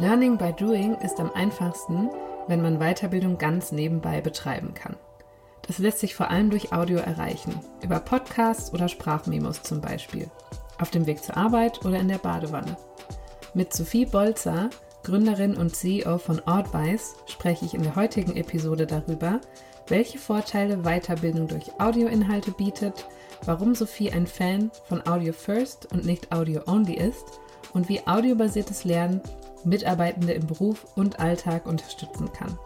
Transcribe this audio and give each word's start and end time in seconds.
Learning 0.00 0.38
by 0.38 0.52
Doing 0.52 0.94
ist 1.00 1.18
am 1.18 1.32
einfachsten, 1.32 2.08
wenn 2.46 2.62
man 2.62 2.78
Weiterbildung 2.78 3.36
ganz 3.36 3.72
nebenbei 3.72 4.20
betreiben 4.20 4.72
kann. 4.72 4.94
Das 5.62 5.78
lässt 5.78 5.98
sich 5.98 6.14
vor 6.14 6.30
allem 6.30 6.50
durch 6.50 6.72
Audio 6.72 6.98
erreichen, 6.98 7.58
über 7.82 7.98
Podcasts 7.98 8.72
oder 8.72 8.88
Sprachmemos 8.88 9.64
zum 9.64 9.80
Beispiel, 9.80 10.30
auf 10.80 10.90
dem 10.90 11.06
Weg 11.06 11.24
zur 11.24 11.36
Arbeit 11.36 11.84
oder 11.84 11.98
in 11.98 12.06
der 12.06 12.18
Badewanne. 12.18 12.76
Mit 13.54 13.72
Sophie 13.72 14.06
Bolzer, 14.06 14.70
Gründerin 15.02 15.56
und 15.56 15.74
CEO 15.74 16.18
von 16.18 16.40
Advice, 16.46 17.16
spreche 17.26 17.64
ich 17.64 17.74
in 17.74 17.82
der 17.82 17.96
heutigen 17.96 18.36
Episode 18.36 18.86
darüber, 18.86 19.40
welche 19.88 20.18
Vorteile 20.18 20.84
Weiterbildung 20.84 21.48
durch 21.48 21.72
Audioinhalte 21.80 22.52
bietet, 22.52 23.04
warum 23.46 23.74
Sophie 23.74 24.12
ein 24.12 24.28
Fan 24.28 24.70
von 24.84 25.04
Audio 25.08 25.32
First 25.32 25.92
und 25.92 26.04
nicht 26.04 26.30
Audio 26.30 26.60
Only 26.66 26.94
ist 26.94 27.40
und 27.74 27.88
wie 27.88 28.06
audiobasiertes 28.06 28.84
Lernen 28.84 29.20
Mitarbeitende 29.64 30.32
im 30.32 30.46
Beruf 30.46 30.86
und 30.96 31.20
Alltag 31.20 31.66
unterstützen 31.66 32.32
kann. 32.32 32.58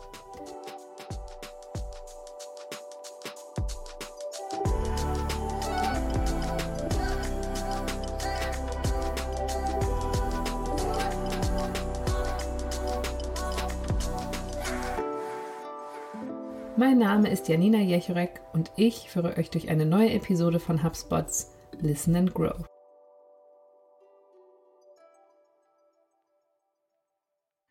Mein 16.77 16.99
Name 16.99 17.31
ist 17.31 17.49
Janina 17.49 17.79
Jechorek 17.79 18.41
und 18.53 18.73
ich 18.77 19.09
führe 19.09 19.37
euch 19.37 19.51
durch 19.51 19.69
eine 19.69 19.87
neue 19.87 20.11
Episode 20.11 20.59
von 20.59 20.83
HubSpots 20.83 21.53
Listen 21.81 22.17
and 22.17 22.35
Grow. 22.35 22.72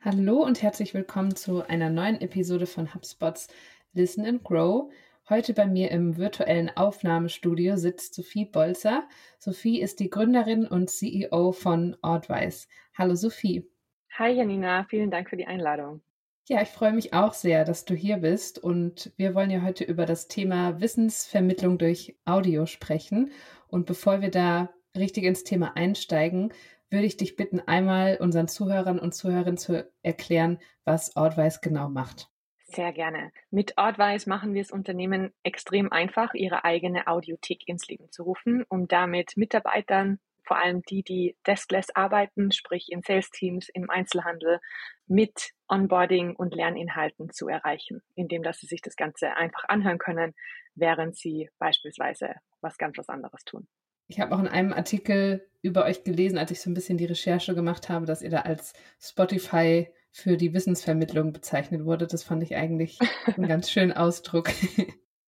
Hallo 0.04 0.44
und 0.44 0.64
herzlich 0.64 0.96
willkommen 0.96 1.36
zu 1.36 1.62
einer 1.62 1.92
neuen 1.92 2.20
Episode 2.22 2.66
von 2.66 2.92
HubSpots 2.92 3.50
Listen 3.94 4.26
and 4.26 4.44
Grow. 4.44 4.92
Heute 5.30 5.54
bei 5.54 5.68
mir 5.68 5.92
im 5.92 6.18
virtuellen 6.18 6.76
Aufnahmestudio 6.76 7.78
sitzt 7.78 8.16
Sophie 8.16 8.46
Bolzer. 8.46 9.04
Sophie 9.38 9.80
ist 9.80 10.00
die 10.00 10.10
Gründerin 10.10 10.66
und 10.66 10.90
CEO 10.90 11.52
von 11.52 11.96
Advice. 12.02 12.68
Hallo 12.98 13.14
Sophie. 13.14 13.70
Hi 14.18 14.32
Janina, 14.32 14.86
vielen 14.90 15.12
Dank 15.12 15.30
für 15.30 15.38
die 15.38 15.46
Einladung. 15.46 16.02
Ja, 16.50 16.64
ich 16.64 16.70
freue 16.70 16.94
mich 16.94 17.14
auch 17.14 17.34
sehr, 17.34 17.64
dass 17.64 17.86
du 17.86 17.94
hier 17.94 18.18
bist 18.18 18.58
und 18.58 19.14
wir 19.18 19.36
wollen 19.36 19.52
ja 19.52 19.62
heute 19.62 19.84
über 19.84 20.08
das 20.08 20.28
Thema 20.28 20.82
Wissensvermittlung 20.82 21.78
durch 21.78 22.16
Audio 22.26 22.66
sprechen. 22.66 23.30
Und 23.68 23.86
bevor 23.86 24.22
wir 24.22 24.32
da 24.32 24.74
richtig 24.98 25.26
ins 25.26 25.44
Thema 25.44 25.78
einsteigen, 25.78 26.52
würde 26.92 27.06
ich 27.06 27.18
dich 27.18 27.36
bitten, 27.36 27.60
einmal 27.60 28.18
unseren 28.20 28.48
Zuhörern 28.48 29.00
und 29.00 29.14
Zuhörerinnen 29.14 29.58
zu 29.58 29.90
erklären, 30.04 30.60
was 30.84 31.16
Outwise 31.16 31.60
genau 31.62 31.90
macht. 31.90 32.30
Sehr 32.66 32.94
gerne. 32.94 33.32
Mit 33.50 33.78
Outwise 33.78 34.30
machen 34.30 34.54
wir 34.54 34.62
es 34.62 34.72
Unternehmen 34.72 35.34
extrem 35.44 35.92
einfach, 35.92 36.34
ihre 36.34 36.64
eigene 36.64 37.08
Audiothek 37.08 37.68
ins 37.68 37.88
Leben 37.88 38.12
zu 38.12 38.24
rufen, 38.24 38.64
um 38.70 38.88
damit 38.88 39.36
Mitarbeitern, 39.36 40.20
vor 40.44 40.58
allem 40.58 40.82
die, 40.84 41.04
die 41.04 41.38
deskless 41.46 41.94
arbeiten, 41.96 42.52
sprich 42.52 42.92
in 42.92 43.02
Sales-Teams, 43.02 43.70
im 43.70 43.90
Einzelhandel, 43.90 44.60
mit 45.06 45.52
Onboarding 45.68 46.36
und 46.36 46.56
Lerninhalten 46.56 47.30
zu 47.32 47.48
erreichen, 47.48 48.02
indem 48.16 48.44
dass 48.44 48.60
sie 48.60 48.68
sich 48.68 48.82
das 48.82 48.96
Ganze 48.96 49.36
einfach 49.36 49.64
anhören 49.68 49.98
können, 49.98 50.34
während 50.76 51.18
sie 51.18 51.50
beispielsweise 51.60 52.36
was 52.62 52.78
ganz 52.78 52.98
was 52.98 53.10
anderes 53.10 53.44
tun. 53.44 53.68
Ich 54.12 54.20
habe 54.20 54.36
auch 54.36 54.40
in 54.40 54.48
einem 54.48 54.74
Artikel 54.74 55.48
über 55.62 55.86
euch 55.86 56.04
gelesen, 56.04 56.38
als 56.38 56.52
ich 56.52 56.60
so 56.60 56.70
ein 56.70 56.74
bisschen 56.74 56.98
die 56.98 57.06
Recherche 57.06 57.56
gemacht 57.56 57.88
habe, 57.88 58.06
dass 58.06 58.22
ihr 58.22 58.30
da 58.30 58.42
als 58.42 58.74
Spotify 59.00 59.88
für 60.12 60.36
die 60.36 60.54
Wissensvermittlung 60.54 61.32
bezeichnet 61.32 61.86
wurde. 61.86 62.08
Das 62.08 62.24
fand 62.24 62.44
ich 62.44 62.58
eigentlich 62.58 63.00
einen 63.26 63.48
ganz 63.48 63.72
schönen 63.72 63.94
Ausdruck. 63.94 64.50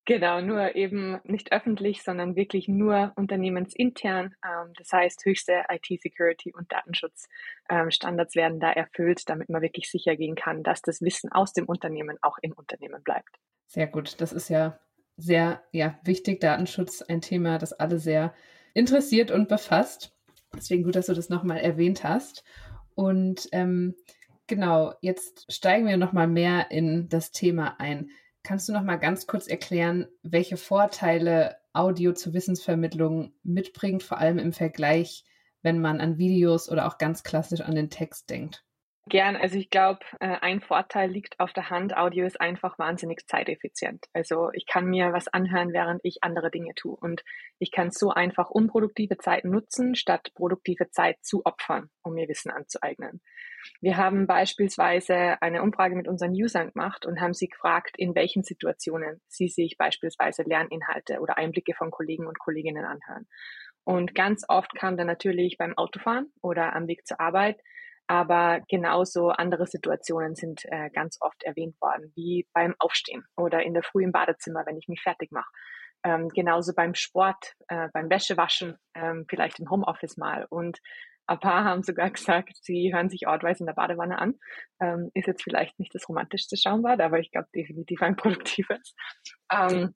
Genau, 0.05 0.41
nur 0.41 0.75
eben 0.75 1.21
nicht 1.23 1.53
öffentlich, 1.53 2.03
sondern 2.03 2.35
wirklich 2.35 2.67
nur 2.67 3.13
unternehmensintern. 3.15 4.35
Ähm, 4.43 4.73
das 4.77 4.91
heißt, 4.91 5.23
höchste 5.23 5.63
IT-Security 5.69 6.53
und 6.53 6.69
Datenschutzstandards 6.69 8.35
werden 8.35 8.59
da 8.59 8.69
erfüllt, 8.69 9.29
damit 9.29 9.47
man 9.47 9.61
wirklich 9.61 9.89
sicher 9.89 10.17
gehen 10.17 10.35
kann, 10.35 10.61
dass 10.61 10.81
das 10.81 10.99
Wissen 10.99 11.31
aus 11.31 11.53
dem 11.53 11.67
Unternehmen 11.67 12.17
auch 12.21 12.37
im 12.41 12.51
Unternehmen 12.51 13.01
bleibt. 13.01 13.39
Sehr 13.67 13.87
gut. 13.87 14.19
Das 14.19 14.33
ist 14.33 14.49
ja 14.49 14.77
sehr 15.15 15.63
ja, 15.71 15.97
wichtig. 16.03 16.41
Datenschutz 16.41 17.01
ein 17.01 17.21
Thema, 17.21 17.57
das 17.57 17.71
alle 17.71 17.97
sehr 17.97 18.33
interessiert 18.73 19.31
und 19.31 19.47
befasst. 19.47 20.15
Deswegen 20.55 20.83
gut, 20.83 20.95
dass 20.95 21.07
du 21.07 21.13
das 21.13 21.29
nochmal 21.29 21.57
erwähnt 21.59 22.03
hast. 22.03 22.43
Und 22.95 23.49
ähm, 23.51 23.95
genau, 24.47 24.93
jetzt 25.01 25.51
steigen 25.51 25.87
wir 25.87 25.97
nochmal 25.97 26.27
mehr 26.27 26.71
in 26.71 27.09
das 27.09 27.31
Thema 27.31 27.79
ein. 27.79 28.09
Kannst 28.43 28.67
du 28.67 28.73
nochmal 28.73 28.99
ganz 28.99 29.25
kurz 29.25 29.47
erklären, 29.47 30.07
welche 30.21 30.57
Vorteile 30.57 31.57
Audio 31.71 32.13
zur 32.13 32.33
Wissensvermittlung 32.33 33.33
mitbringt, 33.43 34.03
vor 34.03 34.17
allem 34.17 34.37
im 34.37 34.53
Vergleich, 34.53 35.23
wenn 35.61 35.79
man 35.79 36.01
an 36.01 36.17
Videos 36.17 36.69
oder 36.69 36.87
auch 36.87 36.97
ganz 36.97 37.23
klassisch 37.23 37.61
an 37.61 37.73
den 37.73 37.89
Text 37.89 38.29
denkt? 38.29 38.63
Gern. 39.09 39.35
Also 39.35 39.57
ich 39.57 39.69
glaube, 39.69 39.99
äh, 40.21 40.37
ein 40.39 40.61
Vorteil 40.61 41.09
liegt 41.09 41.37
auf 41.39 41.51
der 41.51 41.69
Hand. 41.69 41.95
Audio 41.95 42.25
ist 42.25 42.39
einfach 42.39 42.79
wahnsinnig 42.79 43.27
zeiteffizient. 43.27 44.05
Also 44.13 44.49
ich 44.53 44.65
kann 44.65 44.85
mir 44.85 45.11
was 45.11 45.27
anhören, 45.27 45.73
während 45.73 45.99
ich 46.03 46.23
andere 46.23 46.49
Dinge 46.49 46.73
tue. 46.73 46.95
Und 46.95 47.21
ich 47.59 47.71
kann 47.71 47.91
so 47.91 48.11
einfach 48.11 48.49
unproduktive 48.49 49.17
Zeit 49.17 49.43
nutzen, 49.43 49.95
statt 49.95 50.31
produktive 50.35 50.89
Zeit 50.89 51.17
zu 51.21 51.41
opfern, 51.43 51.89
um 52.01 52.13
mir 52.13 52.29
Wissen 52.29 52.49
anzueignen. 52.49 53.21
Wir 53.81 53.97
haben 53.97 54.25
beispielsweise 54.25 55.41
eine 55.41 55.63
Umfrage 55.63 55.95
mit 55.95 56.07
unseren 56.07 56.31
Usern 56.31 56.71
gemacht 56.71 57.05
und 57.05 57.19
haben 57.19 57.33
sie 57.33 57.49
gefragt, 57.49 57.95
in 57.97 58.15
welchen 58.15 58.43
Situationen 58.43 59.21
sie 59.27 59.49
sich 59.49 59.77
beispielsweise 59.77 60.43
Lerninhalte 60.43 61.19
oder 61.19 61.37
Einblicke 61.37 61.73
von 61.73 61.91
Kollegen 61.91 62.25
und 62.25 62.39
Kolleginnen 62.39 62.85
anhören. 62.85 63.27
Und 63.83 64.15
ganz 64.15 64.45
oft 64.47 64.73
kam 64.75 64.95
dann 64.95 65.07
natürlich 65.07 65.57
beim 65.57 65.77
Autofahren 65.77 66.31
oder 66.41 66.73
am 66.73 66.87
Weg 66.87 67.05
zur 67.05 67.19
Arbeit 67.19 67.59
aber 68.07 68.61
genauso 68.67 69.29
andere 69.29 69.65
Situationen 69.65 70.35
sind 70.35 70.61
äh, 70.65 70.89
ganz 70.89 71.17
oft 71.21 71.41
erwähnt 71.43 71.79
worden, 71.81 72.11
wie 72.15 72.47
beim 72.53 72.75
Aufstehen 72.79 73.23
oder 73.37 73.63
in 73.63 73.73
der 73.73 73.83
Früh 73.83 74.03
im 74.03 74.11
Badezimmer, 74.11 74.65
wenn 74.65 74.77
ich 74.77 74.87
mich 74.87 75.01
fertig 75.01 75.31
mache. 75.31 75.49
Ähm, 76.03 76.27
genauso 76.29 76.73
beim 76.73 76.95
Sport, 76.95 77.53
äh, 77.69 77.87
beim 77.93 78.09
Wäschewaschen, 78.09 78.77
ähm, 78.93 79.25
vielleicht 79.29 79.59
im 79.59 79.69
Homeoffice 79.69 80.17
mal. 80.17 80.45
Und 80.49 80.79
ein 81.27 81.39
paar 81.39 81.63
haben 81.63 81.83
sogar 81.83 82.09
gesagt, 82.11 82.57
sie 82.61 82.93
hören 82.93 83.09
sich 83.09 83.27
ortweise 83.27 83.61
in 83.61 83.67
der 83.67 83.73
Badewanne 83.73 84.19
an. 84.19 84.35
Ähm, 84.81 85.09
ist 85.13 85.27
jetzt 85.27 85.43
vielleicht 85.43 85.79
nicht 85.79 85.95
das 85.95 86.07
romantischste 86.09 86.57
Schaumbad, 86.57 86.99
aber 86.99 87.19
ich 87.19 87.31
glaube 87.31 87.47
definitiv 87.55 88.01
ein 88.01 88.15
produktives. 88.17 88.95
Ähm, 89.51 89.95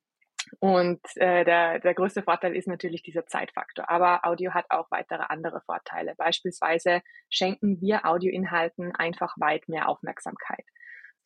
und 0.60 1.02
äh, 1.16 1.44
der, 1.46 1.80
der 1.80 1.94
größte 1.94 2.24
Vorteil 2.24 2.56
ist 2.56 2.68
natürlich 2.68 3.04
dieser 3.04 3.26
Zeitfaktor. 3.26 3.90
Aber 3.90 4.26
Audio 4.26 4.54
hat 4.54 4.66
auch 4.70 4.90
weitere 4.92 5.24
andere 5.30 5.62
Vorteile. 5.62 6.14
Beispielsweise 6.18 7.02
schenken 7.30 7.80
wir 7.82 8.06
Audioinhalten 8.06 8.96
einfach 8.96 9.36
weit 9.38 9.68
mehr 9.68 9.90
Aufmerksamkeit. 9.90 10.66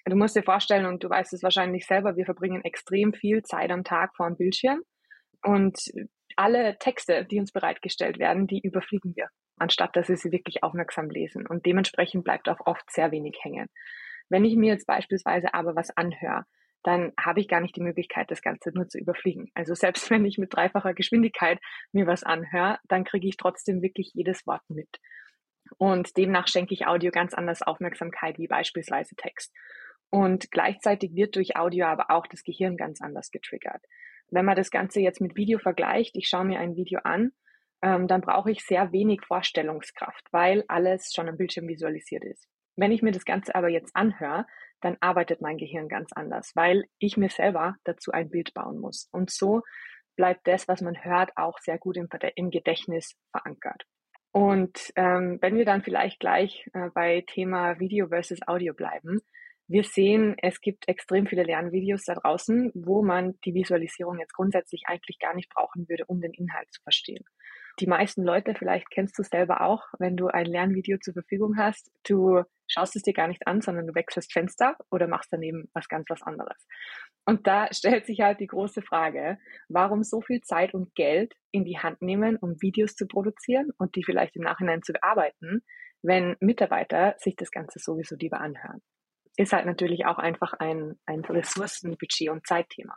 Du 0.06 0.16
musst 0.16 0.36
dir 0.36 0.44
vorstellen, 0.44 0.86
und 0.86 1.04
du 1.04 1.10
weißt 1.10 1.34
es 1.34 1.44
wahrscheinlich 1.44 1.86
selber, 1.86 2.16
wir 2.16 2.26
verbringen 2.26 2.64
extrem 2.64 3.14
viel 3.14 3.44
Zeit 3.44 3.72
am 3.72 3.84
Tag 3.84 4.16
vor 4.16 4.28
dem 4.28 4.38
Bildschirm. 4.38 4.82
Und 5.44 5.80
alle 6.36 6.78
Texte, 6.80 7.26
die 7.26 7.40
uns 7.40 7.52
bereitgestellt 7.52 8.20
werden, 8.20 8.48
die 8.48 8.62
überfliegen 8.62 9.16
wir, 9.16 9.30
anstatt 9.58 9.96
dass 9.96 10.10
wir 10.10 10.18
sie 10.18 10.32
wirklich 10.32 10.64
aufmerksam 10.64 11.10
lesen. 11.10 11.46
Und 11.48 11.66
dementsprechend 11.66 12.24
bleibt 12.24 12.50
auch 12.50 12.60
oft 12.66 12.90
sehr 12.92 13.12
wenig 13.12 13.38
hängen. 13.42 13.68
Wenn 14.30 14.46
ich 14.46 14.56
mir 14.56 14.74
jetzt 14.74 14.88
beispielsweise 14.88 15.54
aber 15.54 15.76
was 15.76 15.96
anhöre, 15.96 16.46
dann 16.84 17.14
habe 17.20 17.40
ich 17.40 17.48
gar 17.48 17.62
nicht 17.62 17.76
die 17.76 17.82
Möglichkeit, 17.82 18.32
das 18.32 18.42
Ganze 18.42 18.72
nur 18.74 18.88
zu 18.88 18.98
überfliegen. 18.98 19.52
Also 19.54 19.74
selbst 19.76 20.10
wenn 20.10 20.26
ich 20.26 20.38
mit 20.38 20.54
dreifacher 20.54 20.94
Geschwindigkeit 20.94 21.60
mir 21.92 22.08
was 22.08 22.24
anhöre, 22.24 22.80
dann 22.88 23.04
kriege 23.04 23.28
ich 23.28 23.38
trotzdem 23.38 23.82
wirklich 23.82 24.12
jedes 24.14 24.46
Wort 24.48 24.64
mit. 24.70 24.90
Und 25.78 26.18
demnach 26.18 26.48
schenke 26.48 26.74
ich 26.74 26.88
Audio 26.88 27.12
ganz 27.12 27.34
anders 27.34 27.62
Aufmerksamkeit 27.62 28.38
wie 28.38 28.48
beispielsweise 28.48 29.16
Text. 29.16 29.54
Und 30.10 30.52
gleichzeitig 30.52 31.16
wird 31.16 31.36
durch 31.36 31.56
Audio 31.56 31.86
aber 31.86 32.12
auch 32.12 32.28
das 32.28 32.44
Gehirn 32.44 32.76
ganz 32.76 33.02
anders 33.02 33.32
getriggert. 33.32 33.82
Wenn 34.30 34.46
man 34.46 34.56
das 34.56 34.72
Ganze 34.72 35.00
jetzt 35.00 35.22
mit 35.22 35.36
Video 35.36 35.60
vergleicht, 35.60 36.16
ich 36.16 36.28
schaue 36.28 36.46
mir 36.46 36.60
ein 36.60 36.76
Video 36.76 37.00
an, 37.04 37.32
ähm, 37.82 38.08
dann 38.08 38.22
brauche 38.22 38.52
ich 38.52 38.64
sehr 38.64 38.92
wenig 38.92 39.22
Vorstellungskraft, 39.26 40.28
weil 40.32 40.64
alles 40.68 41.12
schon 41.14 41.30
am 41.30 41.38
Bildschirm 41.38 41.68
visualisiert 41.68 42.24
ist. 42.26 42.48
Wenn 42.76 42.92
ich 42.92 43.02
mir 43.02 43.12
das 43.12 43.26
Ganze 43.26 43.56
aber 43.56 43.70
jetzt 43.70 43.96
anhöre, 43.96 44.46
dann 44.82 44.98
arbeitet 45.00 45.42
mein 45.42 45.58
Gehirn 45.58 45.88
ganz 45.88 46.12
anders, 46.14 46.52
weil 46.56 46.86
ich 47.00 47.18
mir 47.18 47.30
selber 47.30 47.76
dazu 47.84 48.12
ein 48.12 48.30
Bild 48.30 48.54
bauen 48.54 48.80
muss. 48.80 49.08
Und 49.12 49.32
so 49.32 49.62
bleibt 50.16 50.48
das, 50.48 50.68
was 50.68 50.82
man 50.82 51.04
hört, 51.04 51.32
auch 51.38 51.58
sehr 51.60 51.78
gut 51.78 51.98
im, 51.98 52.08
im 52.36 52.50
Gedächtnis 52.50 53.16
verankert. 53.32 53.84
Und 54.32 54.92
ähm, 54.96 55.40
wenn 55.42 55.58
wir 55.58 55.66
dann 55.66 55.84
vielleicht 55.84 56.20
gleich 56.20 56.66
äh, 56.74 56.90
bei 56.94 57.24
Thema 57.28 57.80
Video 57.80 58.08
versus 58.08 58.40
Audio 58.48 58.74
bleiben, 58.74 59.20
wir 59.68 59.84
sehen, 59.84 60.36
es 60.42 60.60
gibt 60.60 60.88
extrem 60.90 61.28
viele 61.28 61.44
Lernvideos 61.44 62.04
da 62.04 62.16
draußen, 62.16 62.72
wo 62.74 63.04
man 63.04 63.40
die 63.46 63.54
Visualisierung 63.54 64.20
jetzt 64.20 64.34
grundsätzlich 64.34 64.84
eigentlich 64.86 65.18
gar 65.20 65.34
nicht 65.34 65.50
brauchen 65.50 65.88
würde, 65.88 66.06
um 66.08 66.20
den 66.20 66.34
Inhalt 66.34 66.68
zu 66.72 66.82
verstehen. 66.82 67.24
Die 67.82 67.88
meisten 67.88 68.24
Leute, 68.24 68.54
vielleicht 68.54 68.90
kennst 68.92 69.18
du 69.18 69.24
es 69.24 69.30
selber 69.30 69.62
auch, 69.62 69.84
wenn 69.98 70.16
du 70.16 70.28
ein 70.28 70.46
Lernvideo 70.46 71.00
zur 71.00 71.14
Verfügung 71.14 71.58
hast, 71.58 71.92
du 72.08 72.44
schaust 72.68 72.96
es 72.96 73.02
dir 73.02 73.14
gar 73.14 73.28
nicht 73.28 73.46
an, 73.48 73.62
sondern 73.62 73.88
du 73.88 73.96
wechselst 73.96 74.32
Fenster 74.32 74.78
oder 74.92 75.08
machst 75.08 75.34
daneben 75.34 75.68
was 75.74 75.88
ganz 75.88 76.06
was 76.10 76.22
anderes. 76.22 76.68
Und 77.26 77.48
da 77.48 77.68
stellt 77.74 78.06
sich 78.06 78.22
halt 78.22 78.40
die 78.40 78.48
große 78.48 78.82
Frage, 78.82 79.38
warum 79.68 80.04
so 80.04 80.22
viel 80.22 80.42
Zeit 80.42 80.74
und 80.74 80.94
Geld 80.96 81.34
in 81.52 81.66
die 81.66 81.80
Hand 81.80 82.02
nehmen, 82.02 82.38
um 82.38 82.62
Videos 82.62 82.96
zu 82.96 83.08
produzieren 83.08 83.72
und 83.78 83.96
die 83.96 84.04
vielleicht 84.04 84.36
im 84.36 84.44
Nachhinein 84.44 84.84
zu 84.84 84.94
bearbeiten, 84.94 85.64
wenn 86.04 86.36
Mitarbeiter 86.40 87.16
sich 87.18 87.36
das 87.36 87.52
Ganze 87.52 87.80
sowieso 87.80 88.16
lieber 88.16 88.40
anhören. 88.40 88.82
Ist 89.38 89.54
halt 89.54 89.66
natürlich 89.66 90.06
auch 90.06 90.18
einfach 90.18 90.54
ein, 90.54 91.00
ein 91.06 91.22
Ressourcenbudget 91.22 92.30
und 92.30 92.46
Zeitthema. 92.46 92.96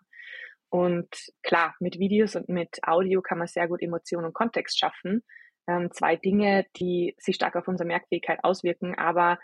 Und 0.74 1.30
klar, 1.44 1.76
mit 1.78 2.00
Videos 2.00 2.34
und 2.34 2.48
mit 2.48 2.80
Audio 2.82 3.22
kann 3.22 3.38
man 3.38 3.46
sehr 3.46 3.68
gut 3.68 3.80
Emotionen 3.80 4.26
und 4.26 4.34
Kontext 4.34 4.76
schaffen. 4.76 5.22
Ähm, 5.68 5.92
zwei 5.92 6.16
Dinge, 6.16 6.66
die 6.76 7.14
sich 7.16 7.36
stark 7.36 7.54
auf 7.54 7.68
unsere 7.68 7.86
Merkfähigkeit 7.86 8.40
auswirken, 8.42 8.98
aber 8.98 9.38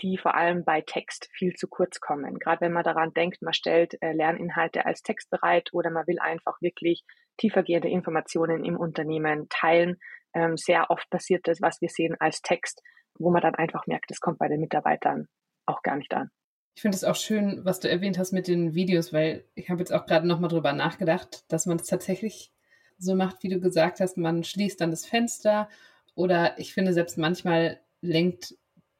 die 0.00 0.16
vor 0.16 0.36
allem 0.36 0.64
bei 0.64 0.82
Text 0.82 1.28
viel 1.32 1.54
zu 1.54 1.66
kurz 1.66 1.98
kommen. 1.98 2.38
Gerade 2.38 2.60
wenn 2.60 2.72
man 2.72 2.84
daran 2.84 3.12
denkt, 3.12 3.42
man 3.42 3.52
stellt 3.52 4.00
äh, 4.00 4.12
Lerninhalte 4.12 4.86
als 4.86 5.02
Text 5.02 5.28
bereit 5.28 5.70
oder 5.72 5.90
man 5.90 6.06
will 6.06 6.20
einfach 6.20 6.62
wirklich 6.62 7.02
tiefergehende 7.36 7.88
Informationen 7.88 8.64
im 8.64 8.76
Unternehmen 8.76 9.48
teilen. 9.48 9.96
Ähm, 10.34 10.56
sehr 10.56 10.88
oft 10.90 11.10
passiert 11.10 11.48
das, 11.48 11.60
was 11.60 11.80
wir 11.80 11.88
sehen, 11.88 12.14
als 12.20 12.42
Text, 12.42 12.80
wo 13.18 13.32
man 13.32 13.42
dann 13.42 13.56
einfach 13.56 13.88
merkt, 13.88 14.12
es 14.12 14.20
kommt 14.20 14.38
bei 14.38 14.46
den 14.46 14.60
Mitarbeitern 14.60 15.26
auch 15.66 15.82
gar 15.82 15.96
nicht 15.96 16.14
an. 16.14 16.30
Ich 16.76 16.82
finde 16.82 16.94
es 16.94 17.04
auch 17.04 17.16
schön, 17.16 17.64
was 17.64 17.80
du 17.80 17.88
erwähnt 17.88 18.18
hast 18.18 18.32
mit 18.32 18.48
den 18.48 18.74
Videos, 18.74 19.10
weil 19.10 19.44
ich 19.54 19.70
habe 19.70 19.80
jetzt 19.80 19.94
auch 19.94 20.04
gerade 20.04 20.26
nochmal 20.26 20.50
drüber 20.50 20.74
nachgedacht, 20.74 21.44
dass 21.48 21.64
man 21.64 21.78
es 21.78 21.86
tatsächlich 21.86 22.52
so 22.98 23.14
macht, 23.14 23.42
wie 23.42 23.48
du 23.48 23.58
gesagt 23.60 23.98
hast, 23.98 24.18
man 24.18 24.44
schließt 24.44 24.78
dann 24.78 24.90
das 24.90 25.06
Fenster 25.06 25.70
oder 26.14 26.58
ich 26.58 26.74
finde 26.74 26.92
selbst 26.92 27.16
manchmal 27.16 27.80
lenkt 28.02 28.56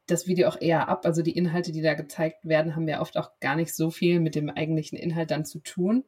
das 0.06 0.26
Video 0.26 0.49
auch 0.49 0.58
eher 0.58 0.88
ab. 0.88 1.05
Also 1.05 1.20
die 1.20 1.37
Inhalte, 1.37 1.70
die 1.70 1.82
da 1.82 1.93
gezeigt 1.93 2.46
werden, 2.49 2.76
haben 2.76 2.88
ja 2.88 3.02
oft 3.02 3.19
auch 3.19 3.32
gar 3.40 3.56
nicht 3.56 3.75
so 3.75 3.90
viel 3.90 4.20
mit 4.20 4.37
dem 4.37 4.49
eigentlichen 4.49 4.96
Inhalt 4.96 5.31
dann 5.31 5.44
zu 5.44 5.58
tun. 5.58 6.05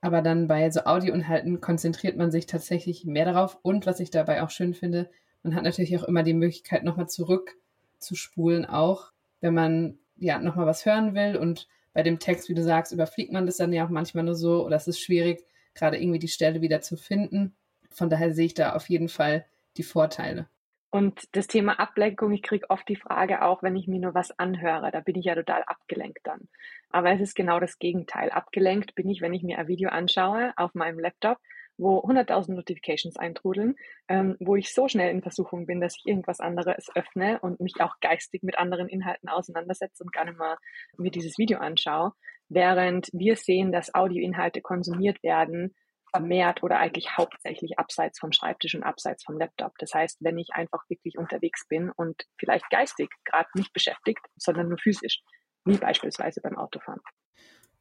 Aber 0.00 0.20
dann 0.20 0.48
bei 0.48 0.68
so 0.72 0.80
Audioinhalten 0.80 1.60
konzentriert 1.60 2.16
man 2.16 2.32
sich 2.32 2.46
tatsächlich 2.46 3.04
mehr 3.04 3.24
darauf. 3.24 3.56
Und 3.62 3.86
was 3.86 4.00
ich 4.00 4.10
dabei 4.10 4.42
auch 4.42 4.50
schön 4.50 4.74
finde, 4.74 5.08
man 5.44 5.54
hat 5.54 5.62
natürlich 5.62 5.96
auch 5.96 6.08
immer 6.08 6.24
die 6.24 6.34
Möglichkeit, 6.34 6.82
nochmal 6.82 7.08
zurück 7.08 7.56
zu 8.00 8.16
spulen, 8.16 8.64
auch 8.64 9.12
wenn 9.40 9.54
man 9.54 9.98
ja, 10.24 10.38
nochmal 10.38 10.66
was 10.66 10.86
hören 10.86 11.14
will. 11.14 11.36
Und 11.36 11.68
bei 11.92 12.02
dem 12.02 12.18
Text, 12.18 12.48
wie 12.48 12.54
du 12.54 12.62
sagst, 12.62 12.92
überfliegt 12.92 13.32
man 13.32 13.46
das 13.46 13.58
dann 13.58 13.72
ja 13.72 13.84
auch 13.84 13.90
manchmal 13.90 14.24
nur 14.24 14.34
so 14.34 14.64
oder 14.64 14.76
es 14.76 14.88
ist 14.88 15.00
schwierig, 15.00 15.44
gerade 15.74 15.98
irgendwie 15.98 16.18
die 16.18 16.28
Stelle 16.28 16.60
wieder 16.60 16.80
zu 16.80 16.96
finden. 16.96 17.54
Von 17.90 18.10
daher 18.10 18.34
sehe 18.34 18.46
ich 18.46 18.54
da 18.54 18.74
auf 18.74 18.88
jeden 18.88 19.08
Fall 19.08 19.44
die 19.76 19.82
Vorteile. 19.82 20.48
Und 20.90 21.28
das 21.32 21.48
Thema 21.48 21.80
Ablenkung, 21.80 22.32
ich 22.32 22.42
kriege 22.42 22.70
oft 22.70 22.88
die 22.88 22.94
Frage 22.94 23.42
auch, 23.42 23.64
wenn 23.64 23.74
ich 23.74 23.88
mir 23.88 23.98
nur 23.98 24.14
was 24.14 24.38
anhöre, 24.38 24.92
da 24.92 25.00
bin 25.00 25.16
ich 25.16 25.24
ja 25.24 25.34
total 25.34 25.64
abgelenkt 25.64 26.20
dann. 26.22 26.48
Aber 26.90 27.10
es 27.10 27.20
ist 27.20 27.34
genau 27.34 27.58
das 27.58 27.80
Gegenteil. 27.80 28.30
Abgelenkt 28.30 28.94
bin 28.94 29.08
ich, 29.08 29.20
wenn 29.20 29.34
ich 29.34 29.42
mir 29.42 29.58
ein 29.58 29.66
Video 29.66 29.90
anschaue 29.90 30.52
auf 30.56 30.74
meinem 30.74 31.00
Laptop, 31.00 31.38
wo 31.76 31.98
100.000 32.00 32.54
Notifications 32.54 33.16
eintrudeln, 33.16 33.74
ähm, 34.08 34.36
wo 34.40 34.56
ich 34.56 34.72
so 34.72 34.88
schnell 34.88 35.10
in 35.10 35.22
Versuchung 35.22 35.66
bin, 35.66 35.80
dass 35.80 35.96
ich 35.96 36.06
irgendwas 36.06 36.40
anderes 36.40 36.88
öffne 36.94 37.40
und 37.40 37.60
mich 37.60 37.80
auch 37.80 37.94
geistig 38.00 38.42
mit 38.42 38.58
anderen 38.58 38.88
Inhalten 38.88 39.28
auseinandersetze 39.28 40.04
und 40.04 40.12
gar 40.12 40.24
nicht 40.24 40.38
mal 40.38 40.56
mir 40.98 41.10
dieses 41.10 41.38
Video 41.38 41.58
anschaue, 41.58 42.12
während 42.48 43.08
wir 43.12 43.36
sehen, 43.36 43.72
dass 43.72 43.94
Audioinhalte 43.94 44.60
konsumiert 44.60 45.22
werden, 45.22 45.74
vermehrt 46.14 46.62
oder 46.62 46.78
eigentlich 46.78 47.16
hauptsächlich 47.16 47.78
abseits 47.78 48.20
vom 48.20 48.30
Schreibtisch 48.30 48.76
und 48.76 48.84
abseits 48.84 49.24
vom 49.24 49.36
Laptop. 49.36 49.72
Das 49.78 49.92
heißt, 49.92 50.18
wenn 50.20 50.38
ich 50.38 50.50
einfach 50.52 50.88
wirklich 50.88 51.18
unterwegs 51.18 51.66
bin 51.66 51.90
und 51.90 52.22
vielleicht 52.38 52.70
geistig 52.70 53.08
gerade 53.24 53.48
nicht 53.56 53.72
beschäftigt, 53.72 54.24
sondern 54.36 54.68
nur 54.68 54.78
physisch, 54.78 55.22
wie 55.64 55.76
beispielsweise 55.76 56.40
beim 56.40 56.56
Autofahren. 56.56 57.00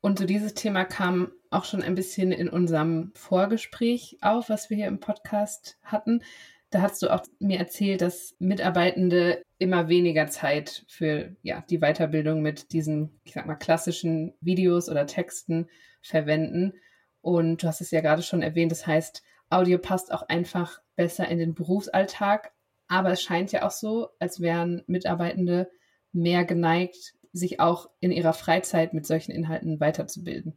Und 0.05 0.19
so 0.19 0.25
dieses 0.25 0.53
Thema 0.53 0.83
kam 0.83 1.31
auch 1.49 1.63
schon 1.63 1.81
ein 1.81 1.95
bisschen 1.95 2.33
in 2.33 2.49
unserem 2.49 3.13
Vorgespräch 3.15 4.17
auf, 4.19 4.49
was 4.49 4.69
wir 4.69 4.75
hier 4.75 4.87
im 4.87 4.99
Podcast 4.99 5.77
hatten. 5.81 6.23
Da 6.71 6.81
hast 6.81 7.01
du 7.01 7.09
auch 7.09 7.23
mir 7.39 7.57
erzählt, 7.57 8.01
dass 8.01 8.35
Mitarbeitende 8.37 9.41
immer 9.59 9.87
weniger 9.87 10.27
Zeit 10.27 10.83
für 10.89 11.37
ja, 11.41 11.63
die 11.69 11.77
Weiterbildung 11.77 12.41
mit 12.41 12.73
diesen, 12.73 13.21
ich 13.23 13.31
sag 13.31 13.45
mal, 13.45 13.55
klassischen 13.55 14.33
Videos 14.41 14.89
oder 14.89 15.07
Texten 15.07 15.69
verwenden. 16.01 16.73
Und 17.21 17.63
du 17.63 17.67
hast 17.67 17.79
es 17.79 17.91
ja 17.91 18.01
gerade 18.01 18.23
schon 18.23 18.41
erwähnt, 18.41 18.73
das 18.73 18.85
heißt, 18.85 19.23
Audio 19.49 19.77
passt 19.77 20.11
auch 20.11 20.23
einfach 20.23 20.81
besser 20.97 21.29
in 21.29 21.37
den 21.37 21.53
Berufsalltag. 21.53 22.51
Aber 22.89 23.11
es 23.11 23.21
scheint 23.21 23.53
ja 23.53 23.65
auch 23.65 23.71
so, 23.71 24.09
als 24.19 24.41
wären 24.41 24.83
Mitarbeitende 24.85 25.71
mehr 26.11 26.43
geneigt, 26.43 27.13
sich 27.33 27.59
auch 27.59 27.89
in 27.99 28.11
ihrer 28.11 28.33
Freizeit 28.33 28.93
mit 28.93 29.05
solchen 29.05 29.31
Inhalten 29.31 29.79
weiterzubilden. 29.79 30.55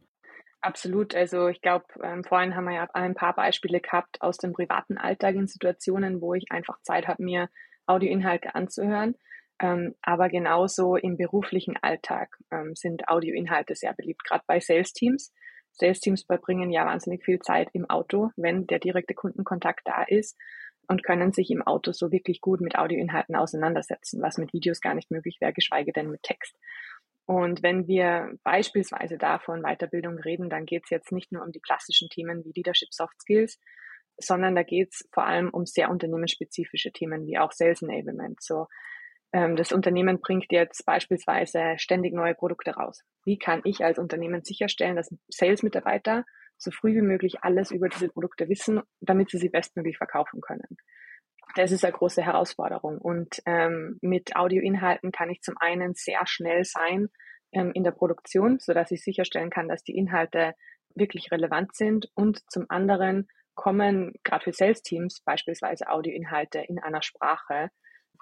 Absolut. 0.61 1.15
Also 1.15 1.47
ich 1.47 1.61
glaube, 1.61 1.85
ähm, 2.03 2.23
vorhin 2.23 2.55
haben 2.55 2.65
wir 2.65 2.75
ja 2.75 2.87
ein 2.93 3.13
paar 3.13 3.35
Beispiele 3.35 3.79
gehabt 3.79 4.21
aus 4.21 4.37
dem 4.37 4.53
privaten 4.53 4.97
Alltag 4.97 5.35
in 5.35 5.47
Situationen, 5.47 6.21
wo 6.21 6.33
ich 6.33 6.51
einfach 6.51 6.81
Zeit 6.81 7.07
habe, 7.07 7.23
mir 7.23 7.49
Audioinhalte 7.85 8.55
anzuhören. 8.55 9.15
Ähm, 9.59 9.95
aber 10.01 10.29
genauso 10.29 10.95
im 10.95 11.17
beruflichen 11.17 11.77
Alltag 11.81 12.37
ähm, 12.51 12.75
sind 12.75 13.07
Audioinhalte 13.07 13.75
sehr 13.75 13.93
beliebt, 13.93 14.23
gerade 14.23 14.43
bei 14.45 14.59
Sales-Teams. 14.59 15.33
Sales-Teams 15.71 16.23
verbringen 16.23 16.71
ja 16.71 16.85
wahnsinnig 16.85 17.23
viel 17.23 17.39
Zeit 17.39 17.69
im 17.73 17.89
Auto, 17.89 18.31
wenn 18.35 18.67
der 18.67 18.79
direkte 18.79 19.13
Kundenkontakt 19.13 19.81
da 19.85 20.03
ist 20.03 20.37
und 20.87 21.03
können 21.03 21.33
sich 21.33 21.51
im 21.51 21.61
Auto 21.61 21.91
so 21.91 22.11
wirklich 22.11 22.41
gut 22.41 22.61
mit 22.61 22.77
Audioinhalten 22.77 23.35
auseinandersetzen, 23.35 24.21
was 24.21 24.37
mit 24.37 24.53
Videos 24.53 24.81
gar 24.81 24.93
nicht 24.93 25.11
möglich 25.11 25.37
wäre, 25.41 25.53
geschweige 25.53 25.91
denn 25.91 26.09
mit 26.09 26.23
Text. 26.23 26.55
Und 27.25 27.61
wenn 27.61 27.87
wir 27.87 28.31
beispielsweise 28.43 29.17
davon 29.17 29.63
Weiterbildung 29.63 30.17
reden, 30.17 30.49
dann 30.49 30.65
geht 30.65 30.83
es 30.85 30.89
jetzt 30.89 31.11
nicht 31.11 31.31
nur 31.31 31.43
um 31.43 31.51
die 31.51 31.59
klassischen 31.59 32.07
Themen 32.07 32.45
wie 32.45 32.53
Leadership 32.55 32.93
Soft 32.93 33.21
Skills, 33.21 33.59
sondern 34.17 34.55
da 34.55 34.63
geht 34.63 34.93
es 34.93 35.07
vor 35.11 35.25
allem 35.25 35.49
um 35.49 35.65
sehr 35.65 35.89
unternehmensspezifische 35.89 36.91
Themen 36.91 37.27
wie 37.27 37.37
auch 37.37 37.51
Sales 37.51 37.81
Enablement. 37.81 38.41
So, 38.41 38.67
ähm, 39.33 39.57
das 39.57 39.73
Unternehmen 39.73 40.21
bringt 40.21 40.51
jetzt 40.51 40.85
beispielsweise 40.85 41.75
ständig 41.77 42.13
neue 42.13 42.33
Produkte 42.33 42.71
raus. 42.71 43.03
Wie 43.25 43.37
kann 43.37 43.61
ich 43.65 43.83
als 43.83 43.99
Unternehmen 43.99 44.43
sicherstellen, 44.43 44.95
dass 44.95 45.13
Sales-Mitarbeiter 45.27 46.23
so 46.57 46.71
früh 46.71 46.95
wie 46.95 47.01
möglich 47.01 47.43
alles 47.43 47.71
über 47.71 47.89
diese 47.89 48.09
Produkte 48.09 48.49
wissen, 48.49 48.81
damit 48.99 49.29
sie 49.29 49.37
sie 49.37 49.49
bestmöglich 49.49 49.97
verkaufen 49.97 50.41
können. 50.41 50.77
Das 51.55 51.71
ist 51.71 51.85
eine 51.85 51.93
große 51.93 52.21
Herausforderung. 52.21 52.97
Und 52.97 53.41
ähm, 53.45 53.97
mit 54.01 54.35
Audioinhalten 54.35 55.11
kann 55.11 55.29
ich 55.29 55.41
zum 55.41 55.55
einen 55.59 55.93
sehr 55.93 56.25
schnell 56.27 56.63
sein 56.63 57.09
ähm, 57.51 57.71
in 57.73 57.83
der 57.83 57.91
Produktion, 57.91 58.59
so 58.59 58.73
dass 58.73 58.91
ich 58.91 59.03
sicherstellen 59.03 59.49
kann, 59.49 59.67
dass 59.67 59.83
die 59.83 59.95
Inhalte 59.95 60.53
wirklich 60.93 61.31
relevant 61.31 61.75
sind. 61.75 62.09
Und 62.15 62.41
zum 62.51 62.65
anderen 62.69 63.27
kommen 63.55 64.13
gerade 64.23 64.43
für 64.43 64.53
Sales-Teams 64.53 65.21
beispielsweise 65.23 65.89
Audioinhalte 65.89 66.59
in 66.59 66.79
einer 66.79 67.01
Sprache, 67.01 67.69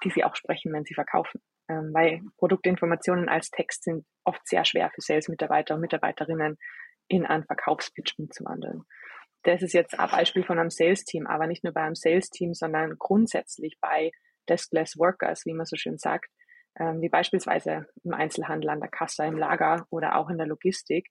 die 0.03 0.11
sie 0.11 0.23
auch 0.23 0.35
sprechen, 0.35 0.71
wenn 0.73 0.85
sie 0.85 0.93
verkaufen. 0.93 1.41
Ähm, 1.67 1.91
weil 1.93 2.21
Produktinformationen 2.37 3.27
als 3.27 3.49
Text 3.49 3.83
sind 3.83 4.05
oft 4.23 4.47
sehr 4.47 4.65
schwer 4.65 4.91
für 4.93 5.01
Sales-Mitarbeiter 5.01 5.75
und 5.75 5.81
Mitarbeiterinnen 5.81 6.57
in 7.07 7.25
einen 7.25 7.45
Verkaufspitch 7.45 8.15
umzuwandeln. 8.17 8.83
Das 9.43 9.61
ist 9.61 9.73
jetzt 9.73 9.97
ein 9.99 10.09
Beispiel 10.09 10.43
von 10.43 10.57
einem 10.57 10.71
Sales-Team, 10.71 11.27
aber 11.27 11.45
nicht 11.47 11.63
nur 11.63 11.73
bei 11.73 11.81
einem 11.81 11.95
Sales-Team, 11.95 12.53
sondern 12.53 12.95
grundsätzlich 12.97 13.77
bei 13.79 14.11
Deskless 14.49 14.97
Workers, 14.97 15.45
wie 15.45 15.53
man 15.53 15.65
so 15.65 15.75
schön 15.75 15.97
sagt, 15.97 16.29
ähm, 16.79 17.01
wie 17.01 17.09
beispielsweise 17.09 17.87
im 18.03 18.13
Einzelhandel, 18.13 18.69
an 18.69 18.79
der 18.79 18.89
Kasse, 18.89 19.25
im 19.25 19.37
Lager 19.37 19.85
oder 19.89 20.17
auch 20.17 20.29
in 20.29 20.37
der 20.37 20.47
Logistik, 20.47 21.07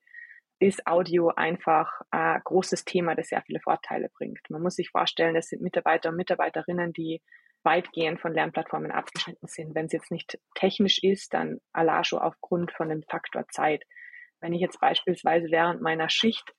ist 0.58 0.86
Audio 0.86 1.28
einfach 1.28 2.00
ein 2.10 2.40
großes 2.44 2.84
Thema, 2.84 3.14
das 3.14 3.28
sehr 3.28 3.42
viele 3.42 3.60
Vorteile 3.60 4.08
bringt. 4.16 4.40
Man 4.48 4.62
muss 4.62 4.76
sich 4.76 4.90
vorstellen, 4.90 5.34
das 5.34 5.48
sind 5.48 5.62
Mitarbeiter 5.62 6.10
und 6.10 6.16
Mitarbeiterinnen, 6.16 6.92
die 6.92 7.22
weitgehend 7.64 8.20
von 8.20 8.34
Lernplattformen 8.34 8.90
abgeschnitten 8.90 9.46
sind. 9.48 9.74
Wenn 9.74 9.86
es 9.86 9.92
jetzt 9.92 10.10
nicht 10.10 10.38
technisch 10.54 11.02
ist, 11.02 11.34
dann 11.34 11.58
allein 11.72 12.04
schon 12.04 12.20
aufgrund 12.20 12.72
von 12.72 12.88
dem 12.88 13.02
Faktor 13.02 13.46
Zeit. 13.48 13.84
Wenn 14.44 14.52
ich 14.52 14.60
jetzt 14.60 14.78
beispielsweise 14.78 15.46
während 15.50 15.80
meiner 15.80 16.10
Schicht 16.10 16.52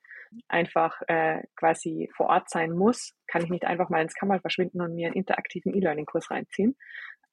einfach 0.47 0.99
äh, 1.07 1.43
quasi 1.55 2.09
vor 2.17 2.25
Ort 2.29 2.49
sein 2.49 2.71
muss, 2.71 3.13
kann 3.27 3.43
ich 3.43 3.51
nicht 3.51 3.65
einfach 3.65 3.89
mal 3.89 4.01
ins 4.01 4.15
Kammer 4.15 4.39
verschwinden 4.39 4.81
und 4.81 4.95
mir 4.95 5.05
einen 5.05 5.15
interaktiven 5.15 5.71
E-Learning-Kurs 5.71 6.31
reinziehen. 6.31 6.75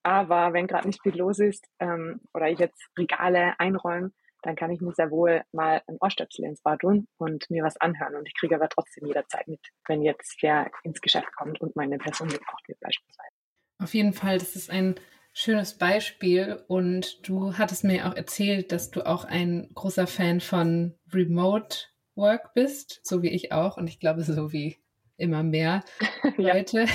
Aber 0.02 0.52
wenn 0.52 0.66
gerade 0.66 0.86
nicht 0.86 1.00
viel 1.02 1.16
los 1.16 1.38
ist 1.38 1.66
ähm, 1.78 2.20
oder 2.34 2.50
ich 2.50 2.58
jetzt 2.58 2.86
Regale 2.98 3.54
einräume, 3.58 4.10
dann 4.42 4.54
kann 4.54 4.70
ich 4.70 4.82
mir 4.82 4.92
sehr 4.92 5.10
wohl 5.10 5.40
mal 5.52 5.80
ein 5.86 5.96
Ohrstöpsel 5.98 6.44
ins 6.44 6.60
Bar 6.60 6.76
tun 6.76 7.08
und 7.16 7.48
mir 7.48 7.64
was 7.64 7.78
anhören. 7.78 8.16
Und 8.16 8.28
ich 8.28 8.34
kriege 8.38 8.56
aber 8.56 8.68
trotzdem 8.68 9.06
jederzeit 9.06 9.48
mit, 9.48 9.60
wenn 9.88 10.02
jetzt 10.02 10.36
wer 10.42 10.70
ins 10.82 11.00
Geschäft 11.00 11.34
kommt 11.34 11.62
und 11.62 11.76
meine 11.76 11.96
Person 11.96 12.28
gebraucht 12.28 12.68
wird 12.68 12.78
beispielsweise. 12.80 13.30
Auf 13.78 13.94
jeden 13.94 14.12
Fall, 14.12 14.36
das 14.36 14.54
ist 14.54 14.68
ein 14.68 14.96
schönes 15.32 15.78
Beispiel 15.78 16.62
und 16.68 17.26
du 17.26 17.56
hattest 17.56 17.84
mir 17.84 18.06
auch 18.08 18.14
erzählt, 18.14 18.70
dass 18.70 18.90
du 18.90 19.06
auch 19.06 19.24
ein 19.24 19.70
großer 19.74 20.06
Fan 20.06 20.40
von 20.40 20.94
Remote 21.12 21.76
Work 22.14 22.52
bist, 22.54 23.00
so 23.02 23.22
wie 23.22 23.30
ich 23.30 23.52
auch 23.52 23.76
und 23.78 23.88
ich 23.88 23.98
glaube 23.98 24.22
so 24.22 24.52
wie 24.52 24.76
immer 25.16 25.42
mehr 25.42 25.84
Leute. 26.36 26.86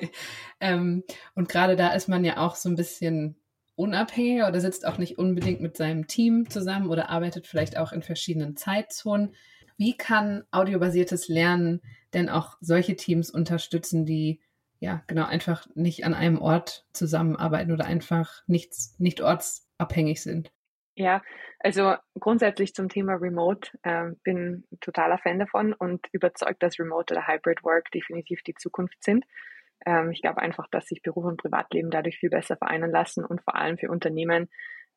ähm, 0.60 1.04
und 1.34 1.48
gerade 1.48 1.76
da 1.76 1.92
ist 1.94 2.08
man 2.08 2.24
ja 2.24 2.38
auch 2.38 2.56
so 2.56 2.68
ein 2.68 2.76
bisschen 2.76 3.36
unabhängiger 3.76 4.48
oder 4.48 4.60
sitzt 4.60 4.86
auch 4.86 4.98
nicht 4.98 5.18
unbedingt 5.18 5.60
mit 5.60 5.76
seinem 5.76 6.08
Team 6.08 6.50
zusammen 6.50 6.88
oder 6.88 7.10
arbeitet 7.10 7.46
vielleicht 7.46 7.78
auch 7.78 7.92
in 7.92 8.02
verschiedenen 8.02 8.56
Zeitzonen. 8.56 9.34
Wie 9.76 9.96
kann 9.96 10.44
audiobasiertes 10.50 11.28
Lernen 11.28 11.80
denn 12.12 12.28
auch 12.28 12.56
solche 12.60 12.96
Teams 12.96 13.30
unterstützen, 13.30 14.04
die 14.04 14.40
ja 14.80 15.02
genau 15.06 15.24
einfach 15.24 15.66
nicht 15.74 16.04
an 16.04 16.14
einem 16.14 16.40
Ort 16.40 16.86
zusammenarbeiten 16.92 17.72
oder 17.72 17.84
einfach 17.84 18.42
nichts, 18.46 18.94
nicht 18.98 19.20
ortsabhängig 19.20 20.22
sind? 20.22 20.52
Ja, 20.94 21.22
also 21.60 21.94
grundsätzlich 22.18 22.74
zum 22.74 22.88
Thema 22.88 23.14
Remote 23.14 23.70
äh, 23.82 24.10
bin 24.24 24.64
totaler 24.80 25.18
Fan 25.18 25.38
davon 25.38 25.72
und 25.72 26.06
überzeugt, 26.12 26.62
dass 26.62 26.78
Remote 26.78 27.14
oder 27.14 27.28
Hybrid 27.28 27.62
Work 27.62 27.90
definitiv 27.92 28.42
die 28.42 28.54
Zukunft 28.54 29.02
sind. 29.04 29.24
Ähm, 29.86 30.10
ich 30.10 30.22
glaube 30.22 30.42
einfach, 30.42 30.66
dass 30.70 30.86
sich 30.86 31.02
Beruf 31.02 31.24
und 31.24 31.40
Privatleben 31.40 31.90
dadurch 31.90 32.18
viel 32.18 32.30
besser 32.30 32.56
vereinen 32.56 32.90
lassen 32.90 33.24
und 33.24 33.42
vor 33.42 33.54
allem 33.54 33.78
für 33.78 33.90
Unternehmen 33.90 34.48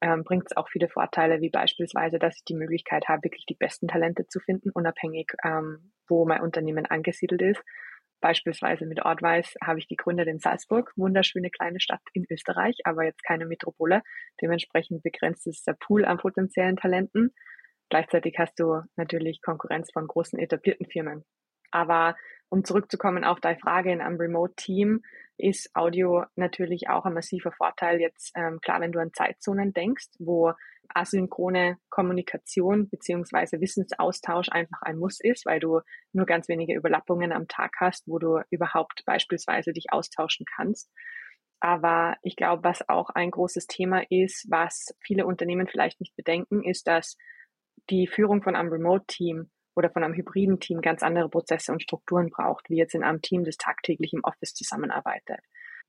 ähm, 0.01 0.23
bringt 0.23 0.47
es 0.47 0.57
auch 0.57 0.69
viele 0.69 0.89
Vorteile, 0.89 1.41
wie 1.41 1.51
beispielsweise, 1.51 2.17
dass 2.17 2.37
ich 2.37 2.45
die 2.45 2.55
Möglichkeit 2.55 3.07
habe, 3.07 3.25
wirklich 3.25 3.45
die 3.45 3.55
besten 3.55 3.87
Talente 3.87 4.27
zu 4.27 4.39
finden, 4.39 4.71
unabhängig, 4.71 5.31
ähm, 5.43 5.91
wo 6.07 6.25
mein 6.25 6.41
Unternehmen 6.41 6.87
angesiedelt 6.87 7.41
ist. 7.43 7.63
Beispielsweise 8.21 8.85
mit 8.85 9.03
Ortweiss 9.03 9.55
habe 9.63 9.79
ich 9.79 9.87
gegründet 9.87 10.27
in 10.27 10.39
Salzburg, 10.39 10.93
wunderschöne 10.95 11.49
kleine 11.49 11.79
Stadt 11.79 12.01
in 12.13 12.25
Österreich, 12.29 12.77
aber 12.83 13.03
jetzt 13.03 13.23
keine 13.23 13.47
Metropole. 13.47 14.03
Dementsprechend 14.41 15.01
begrenzt 15.01 15.47
ist 15.47 15.65
der 15.67 15.73
Pool 15.73 16.05
an 16.05 16.19
potenziellen 16.19 16.77
Talenten. 16.77 17.33
Gleichzeitig 17.89 18.35
hast 18.37 18.59
du 18.59 18.81
natürlich 18.95 19.41
Konkurrenz 19.41 19.91
von 19.91 20.07
großen 20.07 20.39
etablierten 20.39 20.85
Firmen. 20.85 21.25
Aber 21.71 22.15
um 22.51 22.65
zurückzukommen 22.65 23.23
auf 23.23 23.39
deine 23.39 23.57
Frage 23.59 23.91
in 23.91 24.01
einem 24.01 24.17
Remote-Team, 24.17 25.01
ist 25.37 25.71
Audio 25.73 26.25
natürlich 26.35 26.89
auch 26.89 27.05
ein 27.05 27.13
massiver 27.13 27.51
Vorteil. 27.53 27.99
Jetzt 27.99 28.33
ähm, 28.35 28.59
klar, 28.61 28.81
wenn 28.81 28.91
du 28.91 28.99
an 28.99 29.13
Zeitzonen 29.13 29.73
denkst, 29.73 30.09
wo 30.19 30.53
asynchrone 30.93 31.77
Kommunikation 31.89 32.89
beziehungsweise 32.89 33.61
Wissensaustausch 33.61 34.49
einfach 34.49 34.81
ein 34.81 34.97
Muss 34.97 35.19
ist, 35.21 35.45
weil 35.45 35.61
du 35.61 35.79
nur 36.11 36.25
ganz 36.25 36.49
wenige 36.49 36.75
Überlappungen 36.75 37.31
am 37.31 37.47
Tag 37.47 37.71
hast, 37.79 38.05
wo 38.07 38.19
du 38.19 38.41
überhaupt 38.49 39.03
beispielsweise 39.05 39.71
dich 39.71 39.85
austauschen 39.91 40.45
kannst. 40.53 40.91
Aber 41.61 42.17
ich 42.21 42.35
glaube, 42.35 42.63
was 42.65 42.87
auch 42.89 43.09
ein 43.11 43.31
großes 43.31 43.67
Thema 43.67 44.03
ist, 44.09 44.45
was 44.49 44.93
viele 44.99 45.25
Unternehmen 45.25 45.67
vielleicht 45.67 46.01
nicht 46.01 46.15
bedenken, 46.17 46.63
ist, 46.63 46.85
dass 46.87 47.17
die 47.89 48.07
Führung 48.07 48.43
von 48.43 48.55
einem 48.55 48.69
Remote-Team 48.69 49.49
oder 49.75 49.89
von 49.89 50.03
einem 50.03 50.13
hybriden 50.13 50.59
Team 50.59 50.81
ganz 50.81 51.03
andere 51.03 51.29
Prozesse 51.29 51.71
und 51.71 51.81
Strukturen 51.81 52.29
braucht, 52.29 52.69
wie 52.69 52.77
jetzt 52.77 52.95
in 52.95 53.03
einem 53.03 53.21
Team, 53.21 53.43
das 53.43 53.57
tagtäglich 53.57 54.13
im 54.13 54.23
Office 54.23 54.53
zusammenarbeitet. 54.53 55.39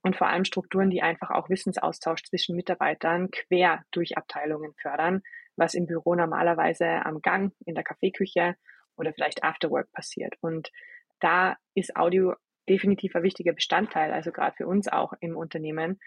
Und 0.01 0.17
vor 0.17 0.27
allem 0.27 0.45
Strukturen, 0.45 0.89
die 0.89 1.01
einfach 1.01 1.31
auch 1.31 1.49
Wissensaustausch 1.49 2.23
zwischen 2.23 2.55
Mitarbeitern 2.55 3.31
quer 3.31 3.83
durch 3.91 4.17
Abteilungen 4.17 4.73
fördern, 4.81 5.21
was 5.55 5.73
im 5.73 5.85
Büro 5.85 6.15
normalerweise 6.15 7.05
am 7.05 7.21
Gang, 7.21 7.53
in 7.65 7.75
der 7.75 7.83
Kaffeeküche 7.83 8.55
oder 8.97 9.13
vielleicht 9.13 9.43
Afterwork 9.43 9.91
passiert. 9.91 10.35
Und 10.41 10.71
da 11.19 11.55
ist 11.73 11.95
Audio 11.95 12.35
definitiv 12.67 13.15
ein 13.15 13.23
wichtiger 13.23 13.53
Bestandteil, 13.53 14.11
also 14.11 14.31
gerade 14.31 14.55
für 14.55 14.67
uns 14.67 14.87
auch 14.87 15.13
im 15.19 15.37
Unternehmen. 15.37 15.99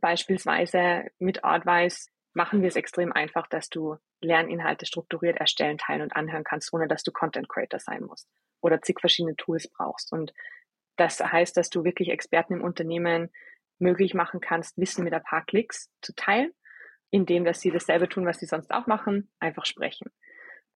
Beispielsweise 0.00 1.06
mit 1.18 1.44
Artwise 1.44 2.10
machen 2.38 2.62
wir 2.62 2.68
es 2.68 2.76
extrem 2.76 3.12
einfach, 3.12 3.48
dass 3.48 3.68
du 3.68 3.96
Lerninhalte 4.20 4.86
strukturiert 4.86 5.38
erstellen, 5.38 5.76
teilen 5.76 6.02
und 6.02 6.14
anhören 6.14 6.44
kannst, 6.44 6.72
ohne 6.72 6.86
dass 6.86 7.02
du 7.02 7.10
Content 7.10 7.48
Creator 7.48 7.80
sein 7.80 8.04
musst 8.04 8.28
oder 8.60 8.80
zig 8.80 9.00
verschiedene 9.00 9.34
Tools 9.34 9.68
brauchst. 9.68 10.12
Und 10.12 10.32
das 10.96 11.18
heißt, 11.18 11.56
dass 11.56 11.68
du 11.68 11.82
wirklich 11.82 12.10
Experten 12.10 12.52
im 12.52 12.62
Unternehmen 12.62 13.30
möglich 13.80 14.14
machen 14.14 14.40
kannst, 14.40 14.78
Wissen 14.78 15.02
mit 15.02 15.14
ein 15.14 15.22
paar 15.22 15.44
Klicks 15.44 15.90
zu 16.00 16.14
teilen, 16.14 16.52
indem 17.10 17.44
dass 17.44 17.60
sie 17.60 17.72
dasselbe 17.72 18.08
tun, 18.08 18.24
was 18.24 18.38
sie 18.38 18.46
sonst 18.46 18.70
auch 18.70 18.86
machen, 18.86 19.32
einfach 19.40 19.64
sprechen. 19.64 20.08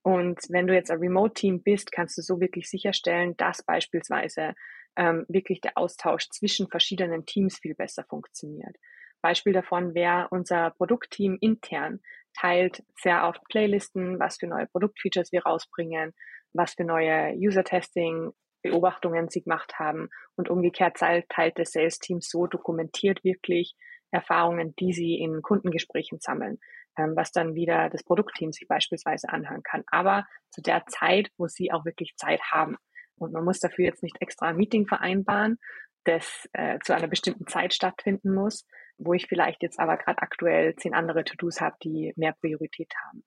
Und 0.02 0.40
wenn 0.48 0.66
du 0.66 0.74
jetzt 0.74 0.90
ein 0.90 0.98
Remote-Team 0.98 1.62
bist, 1.62 1.92
kannst 1.92 2.18
du 2.18 2.22
so 2.22 2.40
wirklich 2.40 2.68
sicherstellen, 2.68 3.36
dass 3.36 3.62
beispielsweise 3.62 4.54
ähm, 4.96 5.26
wirklich 5.28 5.60
der 5.60 5.78
Austausch 5.78 6.28
zwischen 6.30 6.66
verschiedenen 6.68 7.24
Teams 7.24 7.58
viel 7.58 7.76
besser 7.76 8.04
funktioniert. 8.08 8.76
Beispiel 9.22 9.52
davon 9.52 9.94
wäre 9.94 10.28
unser 10.30 10.70
Produktteam 10.72 11.38
intern 11.40 12.00
teilt 12.34 12.82
sehr 12.96 13.28
oft 13.28 13.42
Playlisten, 13.48 14.18
was 14.18 14.38
für 14.38 14.46
neue 14.46 14.66
Produktfeatures 14.66 15.32
wir 15.32 15.42
rausbringen, 15.42 16.12
was 16.52 16.74
für 16.74 16.84
neue 16.84 17.34
User-Testing 17.36 18.32
Beobachtungen 18.62 19.28
sie 19.28 19.42
gemacht 19.42 19.78
haben 19.78 20.08
und 20.36 20.48
umgekehrt 20.48 20.96
teilt 20.96 21.58
das 21.58 21.72
Sales-Team 21.72 22.20
so 22.20 22.46
dokumentiert 22.46 23.24
wirklich 23.24 23.74
Erfahrungen, 24.12 24.74
die 24.76 24.92
sie 24.92 25.18
in 25.18 25.42
Kundengesprächen 25.42 26.20
sammeln, 26.20 26.58
ähm, 26.96 27.14
was 27.16 27.32
dann 27.32 27.54
wieder 27.54 27.90
das 27.90 28.04
Produktteam 28.04 28.52
sich 28.52 28.68
beispielsweise 28.68 29.30
anhören 29.30 29.62
kann. 29.62 29.82
Aber 29.88 30.26
zu 30.50 30.62
der 30.62 30.86
Zeit, 30.86 31.30
wo 31.38 31.48
sie 31.48 31.72
auch 31.72 31.84
wirklich 31.84 32.14
Zeit 32.16 32.40
haben. 32.52 32.76
Und 33.16 33.32
man 33.32 33.44
muss 33.44 33.58
dafür 33.58 33.86
jetzt 33.86 34.02
nicht 34.02 34.16
extra 34.20 34.48
ein 34.48 34.56
Meeting 34.56 34.86
vereinbaren, 34.86 35.58
das 36.04 36.48
äh, 36.52 36.78
zu 36.84 36.94
einer 36.94 37.08
bestimmten 37.08 37.46
Zeit 37.46 37.74
stattfinden 37.74 38.34
muss, 38.34 38.66
wo 38.98 39.14
ich 39.14 39.26
vielleicht 39.26 39.62
jetzt 39.62 39.78
aber 39.78 39.96
gerade 39.96 40.22
aktuell 40.22 40.74
zehn 40.76 40.94
andere 40.94 41.24
To-Dos 41.24 41.60
habe, 41.60 41.76
die 41.82 42.12
mehr 42.16 42.34
Priorität 42.40 42.92
haben. 43.06 43.24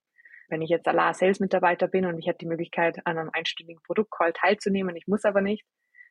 Wenn 0.47 0.61
ich 0.61 0.69
jetzt 0.69 0.87
Allah 0.87 1.13
Sales 1.13 1.39
Mitarbeiter 1.39 1.87
bin 1.87 2.05
und 2.05 2.19
ich 2.19 2.27
hätte 2.27 2.39
die 2.39 2.47
Möglichkeit, 2.47 2.99
an 3.05 3.17
einem 3.17 3.31
einstündigen 3.33 3.81
Produktcall 3.83 4.33
teilzunehmen, 4.33 4.95
ich 4.95 5.07
muss 5.07 5.25
aber 5.25 5.41
nicht, 5.41 5.65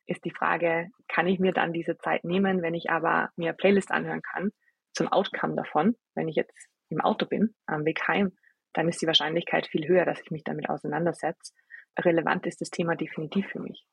ist 0.07 0.25
die 0.25 0.33
Frage, 0.33 0.89
kann 1.09 1.27
ich 1.27 1.39
mir 1.39 1.53
dann 1.53 1.73
diese 1.73 1.97
Zeit 1.99 2.25
nehmen, 2.25 2.63
wenn 2.63 2.75
ich 2.75 2.91
aber 2.91 3.31
mir 3.37 3.53
Playlist 3.53 3.91
anhören 3.91 4.23
kann 4.23 4.51
zum 4.93 5.09
Outcome 5.09 5.57
davon, 5.57 5.97
wenn 6.15 6.29
ich 6.29 6.37
jetzt 6.37 6.69
im 6.89 7.01
Auto 7.01 7.27
bin, 7.27 7.55
am 7.67 7.85
Weg 7.85 8.07
heim, 8.07 8.33
dann 8.73 8.89
ist 8.89 9.01
die 9.01 9.07
Wahrscheinlichkeit 9.07 9.67
viel 9.67 9.87
höher, 9.87 10.05
dass 10.05 10.21
ich 10.21 10.31
mich 10.31 10.45
damit 10.45 10.69
auseinandersetze. 10.69 11.53
Relevant 11.99 12.47
ist 12.47 12.61
das 12.61 12.71
Thema 12.71 12.97
definitiv 12.97 13.47
für 13.49 13.61
mich. 13.61 13.87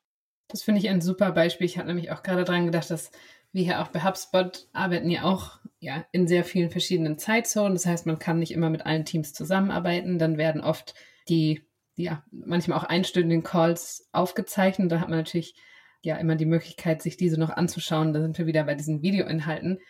Das 0.48 0.62
finde 0.62 0.80
ich 0.80 0.88
ein 0.88 1.00
super 1.00 1.32
Beispiel. 1.32 1.66
Ich 1.66 1.78
habe 1.78 1.88
nämlich 1.88 2.10
auch 2.10 2.22
gerade 2.22 2.44
dran 2.44 2.66
gedacht, 2.66 2.90
dass 2.90 3.10
wir 3.52 3.64
hier 3.64 3.82
auch 3.82 3.88
bei 3.88 4.02
HubSpot 4.02 4.66
arbeiten 4.72 5.10
ja 5.10 5.24
auch 5.24 5.58
ja, 5.78 6.04
in 6.12 6.26
sehr 6.28 6.44
vielen 6.44 6.70
verschiedenen 6.70 7.18
Zeitzonen. 7.18 7.74
Das 7.74 7.86
heißt, 7.86 8.06
man 8.06 8.18
kann 8.18 8.38
nicht 8.38 8.52
immer 8.52 8.70
mit 8.70 8.86
allen 8.86 9.04
Teams 9.04 9.32
zusammenarbeiten. 9.32 10.18
Dann 10.18 10.38
werden 10.38 10.60
oft 10.60 10.94
die, 11.28 11.62
ja, 11.96 12.24
manchmal 12.30 12.78
auch 12.78 12.84
einstündigen 12.84 13.42
Calls 13.42 14.08
aufgezeichnet. 14.12 14.92
Da 14.92 15.00
hat 15.00 15.08
man 15.08 15.18
natürlich 15.18 15.54
ja 16.02 16.16
immer 16.16 16.36
die 16.36 16.46
Möglichkeit, 16.46 17.02
sich 17.02 17.16
diese 17.16 17.38
noch 17.38 17.50
anzuschauen. 17.50 18.12
Da 18.12 18.20
sind 18.20 18.38
wir 18.38 18.46
wieder 18.46 18.64
bei 18.64 18.74
diesen 18.74 19.02
Videoinhalten. 19.02 19.80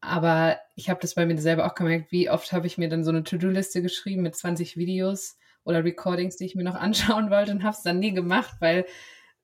Aber 0.00 0.58
ich 0.76 0.88
habe 0.88 1.00
das 1.00 1.14
bei 1.14 1.26
mir 1.26 1.36
selber 1.38 1.66
auch 1.66 1.74
gemerkt, 1.74 2.10
wie 2.12 2.30
oft 2.30 2.52
habe 2.52 2.66
ich 2.66 2.78
mir 2.78 2.88
dann 2.88 3.04
so 3.04 3.10
eine 3.10 3.22
To-Do-Liste 3.22 3.82
geschrieben 3.82 4.22
mit 4.22 4.34
20 4.34 4.76
Videos 4.76 5.36
oder 5.64 5.84
Recordings, 5.84 6.36
die 6.36 6.46
ich 6.46 6.54
mir 6.54 6.64
noch 6.64 6.74
anschauen 6.76 7.28
wollte 7.30 7.52
und 7.52 7.64
habe 7.64 7.76
es 7.76 7.82
dann 7.82 7.98
nie 7.98 8.12
gemacht, 8.12 8.54
weil 8.60 8.86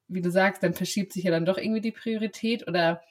wie 0.08 0.22
du 0.22 0.30
sagst, 0.30 0.62
dann 0.62 0.72
verschiebt 0.72 1.12
sich 1.12 1.24
ja 1.24 1.32
dann 1.32 1.44
doch 1.44 1.58
irgendwie 1.58 1.80
die 1.80 1.90
Priorität 1.90 2.68
oder 2.68 3.02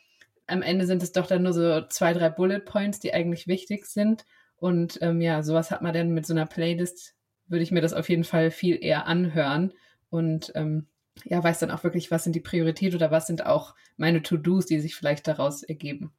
am 0.47 0.61
Ende 0.61 0.85
sind 0.85 1.03
es 1.03 1.11
doch 1.11 1.27
dann 1.27 1.43
nur 1.43 1.53
so 1.53 1.81
zwei, 1.87 2.13
drei 2.13 2.29
Bullet 2.29 2.59
Points, 2.59 2.99
die 2.99 3.13
eigentlich 3.13 3.47
wichtig 3.47 3.85
sind. 3.85 4.25
Und 4.57 4.99
ähm, 5.01 5.21
ja, 5.21 5.43
sowas 5.43 5.71
hat 5.71 5.81
man 5.81 5.93
dann 5.93 6.13
mit 6.13 6.25
so 6.25 6.33
einer 6.33 6.45
Playlist, 6.45 7.15
würde 7.47 7.63
ich 7.63 7.71
mir 7.71 7.81
das 7.81 7.93
auf 7.93 8.09
jeden 8.09 8.23
Fall 8.23 8.51
viel 8.51 8.83
eher 8.83 9.05
anhören 9.05 9.73
und 10.09 10.51
ähm, 10.55 10.87
ja, 11.23 11.43
weiß 11.43 11.59
dann 11.59 11.71
auch 11.71 11.83
wirklich, 11.83 12.11
was 12.11 12.23
sind 12.23 12.35
die 12.35 12.41
Priorität 12.41 12.95
oder 12.95 13.11
was 13.11 13.27
sind 13.27 13.45
auch 13.45 13.75
meine 13.97 14.21
To-Dos, 14.21 14.65
die 14.65 14.79
sich 14.79 14.95
vielleicht 14.95 15.27
daraus 15.27 15.63
ergeben. 15.63 16.13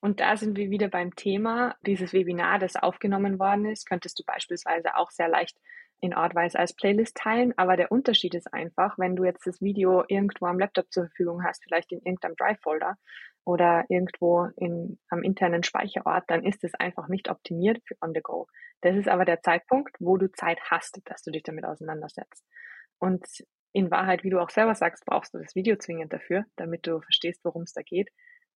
Und 0.00 0.20
da 0.20 0.36
sind 0.36 0.56
wir 0.56 0.70
wieder 0.70 0.88
beim 0.88 1.14
Thema, 1.14 1.76
dieses 1.86 2.12
Webinar, 2.12 2.58
das 2.58 2.76
aufgenommen 2.76 3.38
worden 3.38 3.66
ist, 3.66 3.86
könntest 3.86 4.18
du 4.18 4.24
beispielsweise 4.24 4.96
auch 4.96 5.10
sehr 5.10 5.28
leicht 5.28 5.58
in 6.00 6.14
Artweise 6.14 6.58
als 6.58 6.74
Playlist 6.74 7.16
teilen, 7.16 7.52
aber 7.58 7.76
der 7.76 7.92
Unterschied 7.92 8.34
ist 8.34 8.52
einfach, 8.54 8.98
wenn 8.98 9.16
du 9.16 9.24
jetzt 9.24 9.46
das 9.46 9.60
Video 9.60 10.02
irgendwo 10.08 10.46
am 10.46 10.58
Laptop 10.58 10.90
zur 10.90 11.04
Verfügung 11.04 11.44
hast, 11.44 11.62
vielleicht 11.62 11.92
in 11.92 11.98
irgendeinem 11.98 12.36
Drive-Folder 12.36 12.96
oder 13.44 13.84
irgendwo 13.88 14.48
in, 14.56 14.98
am 15.08 15.22
internen 15.22 15.62
Speicherort, 15.62 16.24
dann 16.28 16.44
ist 16.44 16.62
es 16.64 16.74
einfach 16.74 17.08
nicht 17.08 17.28
optimiert 17.30 17.78
für 17.86 17.96
On 18.00 18.12
the 18.14 18.20
Go. 18.20 18.46
Das 18.82 18.96
ist 18.96 19.08
aber 19.08 19.24
der 19.24 19.40
Zeitpunkt, 19.42 19.96
wo 19.98 20.16
du 20.16 20.30
Zeit 20.32 20.60
hast, 20.70 21.00
dass 21.04 21.22
du 21.22 21.30
dich 21.30 21.42
damit 21.42 21.64
auseinandersetzt. 21.64 22.44
Und 22.98 23.26
in 23.72 23.90
Wahrheit, 23.90 24.24
wie 24.24 24.30
du 24.30 24.40
auch 24.40 24.50
selber 24.50 24.74
sagst, 24.74 25.04
brauchst 25.06 25.34
du 25.34 25.38
das 25.38 25.54
Video 25.54 25.76
zwingend 25.76 26.12
dafür, 26.12 26.44
damit 26.56 26.86
du 26.86 27.00
verstehst, 27.00 27.40
worum 27.44 27.62
es 27.62 27.72
da 27.72 27.82
geht. 27.82 28.10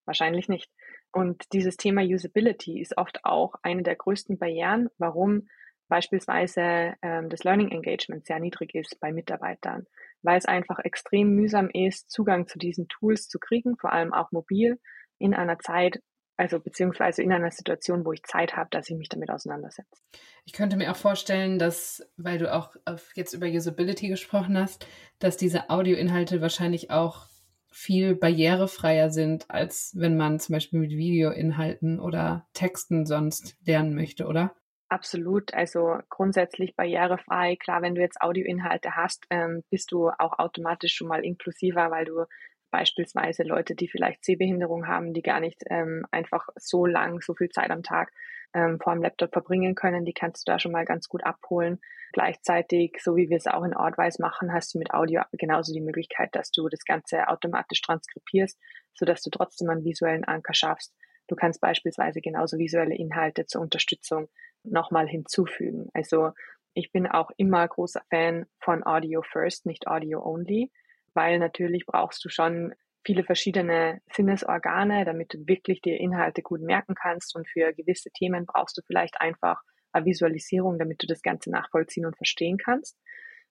Wahrscheinlich 0.07 0.49
nicht. 0.49 0.71
Und 1.13 1.45
dieses 1.53 1.77
Thema 1.77 2.03
Usability 2.03 2.81
ist 2.81 2.99
oft 2.99 3.25
auch 3.25 3.55
eine 3.63 3.83
der 3.83 3.97
größten 3.97 4.39
Barrieren, 4.39 4.89
warum 4.99 5.49
beispielsweise 5.89 6.95
ähm, 7.03 7.29
das 7.29 7.45
Learning 7.45 7.71
Engagement 7.71 8.27
sehr 8.27 8.41
niedrig 8.41 8.75
ist 8.75 8.99
bei 9.01 9.13
Mitarbeitern, 9.13 9.87
weil 10.23 10.39
es 10.39 10.47
einfach 10.47 10.79
extrem 10.81 11.35
mühsam 11.35 11.69
ist, 11.71 12.11
Zugang 12.11 12.47
zu 12.47 12.59
diesen 12.59 12.89
Tools 12.89 13.29
zu 13.29 13.39
kriegen, 13.39 13.77
vor 13.77 13.93
allem 13.93 14.13
auch 14.13 14.33
mobil 14.33 14.81
in 15.19 15.35
einer 15.35 15.59
Zeit, 15.59 16.03
also 16.37 16.59
beziehungsweise 16.59 17.23
in 17.23 17.33
einer 17.33 17.51
Situation, 17.51 18.05
wo 18.05 18.13
ich 18.13 18.23
Zeit 18.25 18.57
habe, 18.57 18.69
dass 18.71 18.91
ich 18.91 18.97
mich 18.97 19.09
damit 19.09 19.31
auseinandersetze. 19.31 20.03
Ich 20.45 20.53
könnte 20.53 20.77
mir 20.77 20.91
auch 20.91 20.97
vorstellen, 20.97 21.59
dass, 21.59 22.03
weil 22.17 22.39
du 22.39 22.53
auch 22.53 22.75
jetzt 23.15 23.35
über 23.35 23.47
Usability 23.47 24.09
gesprochen 24.09 24.59
hast, 24.59 24.87
dass 25.19 25.37
diese 25.37 25.71
Audioinhalte 25.71 26.41
wahrscheinlich 26.41 26.91
auch 26.91 27.29
viel 27.71 28.15
barrierefreier 28.15 29.11
sind, 29.11 29.51
als 29.51 29.93
wenn 29.97 30.17
man 30.17 30.39
zum 30.39 30.53
Beispiel 30.53 30.79
mit 30.79 30.93
Videoinhalten 30.93 31.99
oder 31.99 32.47
Texten 32.53 33.05
sonst 33.05 33.57
lernen 33.65 33.95
möchte, 33.95 34.27
oder? 34.27 34.55
Absolut, 34.95 35.53
also 35.55 35.99
grundsätzlich 36.09 36.77
barrierefrei. 36.77 37.57
Klar, 37.57 37.83
wenn 37.83 37.97
du 37.97 38.01
jetzt 38.01 38.21
Audioinhalte 38.21 38.95
hast, 38.95 39.27
ähm, 39.29 39.65
bist 39.69 39.91
du 39.91 40.11
auch 40.11 40.39
automatisch 40.39 40.95
schon 40.95 41.09
mal 41.09 41.25
inklusiver, 41.25 41.91
weil 41.91 42.05
du 42.05 42.27
beispielsweise 42.71 43.43
Leute, 43.43 43.75
die 43.75 43.89
vielleicht 43.89 44.25
Sehbehinderung 44.25 44.87
haben, 44.87 45.13
die 45.13 45.23
gar 45.23 45.41
nicht 45.41 45.65
ähm, 45.69 46.07
einfach 46.13 46.47
so 46.55 46.87
lang, 46.87 47.21
so 47.23 47.35
viel 47.35 47.49
Zeit 47.49 47.73
am 47.73 47.83
Tag 47.83 48.13
ähm, 48.55 48.79
vor 48.79 48.93
dem 48.93 49.03
Laptop 49.03 49.33
verbringen 49.33 49.75
können, 49.75 50.05
die 50.05 50.13
kannst 50.13 50.47
du 50.47 50.53
da 50.53 50.61
schon 50.61 50.71
mal 50.71 50.85
ganz 50.85 51.09
gut 51.09 51.25
abholen. 51.25 51.81
Gleichzeitig, 52.13 52.99
so 53.03 53.17
wie 53.17 53.29
wir 53.29 53.39
es 53.39 53.49
auch 53.49 53.65
in 53.65 53.75
Ortwise 53.75 54.23
machen, 54.23 54.53
hast 54.53 54.75
du 54.75 54.79
mit 54.79 54.95
Audio 54.95 55.23
genauso 55.33 55.73
die 55.73 55.81
Möglichkeit, 55.81 56.29
dass 56.37 56.53
du 56.53 56.69
das 56.69 56.85
Ganze 56.85 57.27
automatisch 57.27 57.83
transkribierst, 57.83 58.61
sodass 58.95 59.23
du 59.23 59.31
trotzdem 59.31 59.71
einen 59.71 59.85
visuellen 59.85 60.23
Anker 60.23 60.55
schaffst. 60.55 60.95
Du 61.27 61.35
kannst 61.35 61.61
beispielsweise 61.61 62.21
genauso 62.21 62.59
visuelle 62.59 62.95
Inhalte 62.95 63.47
zur 63.47 63.63
Unterstützung 63.63 64.29
nochmal 64.65 65.07
hinzufügen. 65.07 65.89
Also 65.95 66.33
ich 66.75 66.91
bin 66.91 67.07
auch 67.07 67.31
immer 67.37 67.67
großer 67.67 68.03
Fan 68.11 68.47
von 68.59 68.85
Audio 68.85 69.23
First, 69.23 69.67
nicht 69.67 69.87
Audio 69.87 70.25
Only, 70.25 70.71
weil 71.15 71.39
natürlich 71.39 71.87
brauchst 71.87 72.25
du 72.25 72.29
schon 72.29 72.75
viele 73.05 73.23
verschiedene 73.23 74.01
Sinnesorgane, 74.13 75.05
damit 75.05 75.35
du 75.35 75.47
wirklich 75.47 75.81
dir 75.83 76.01
Inhalte 76.01 76.43
gut 76.43 76.63
merken 76.63 76.95
kannst 76.95 77.37
und 77.37 77.49
für 77.49 77.73
gewisse 77.73 78.11
Themen 78.11 78.47
brauchst 78.47 78.77
du 78.79 78.83
vielleicht 78.87 79.21
einfach 79.21 79.61
eine 79.93 80.07
Visualisierung, 80.07 80.79
damit 80.79 81.03
du 81.03 81.07
das 81.07 81.23
Ganze 81.23 81.51
nachvollziehen 81.51 82.07
und 82.07 82.17
verstehen 82.17 82.59
kannst. 82.59 82.99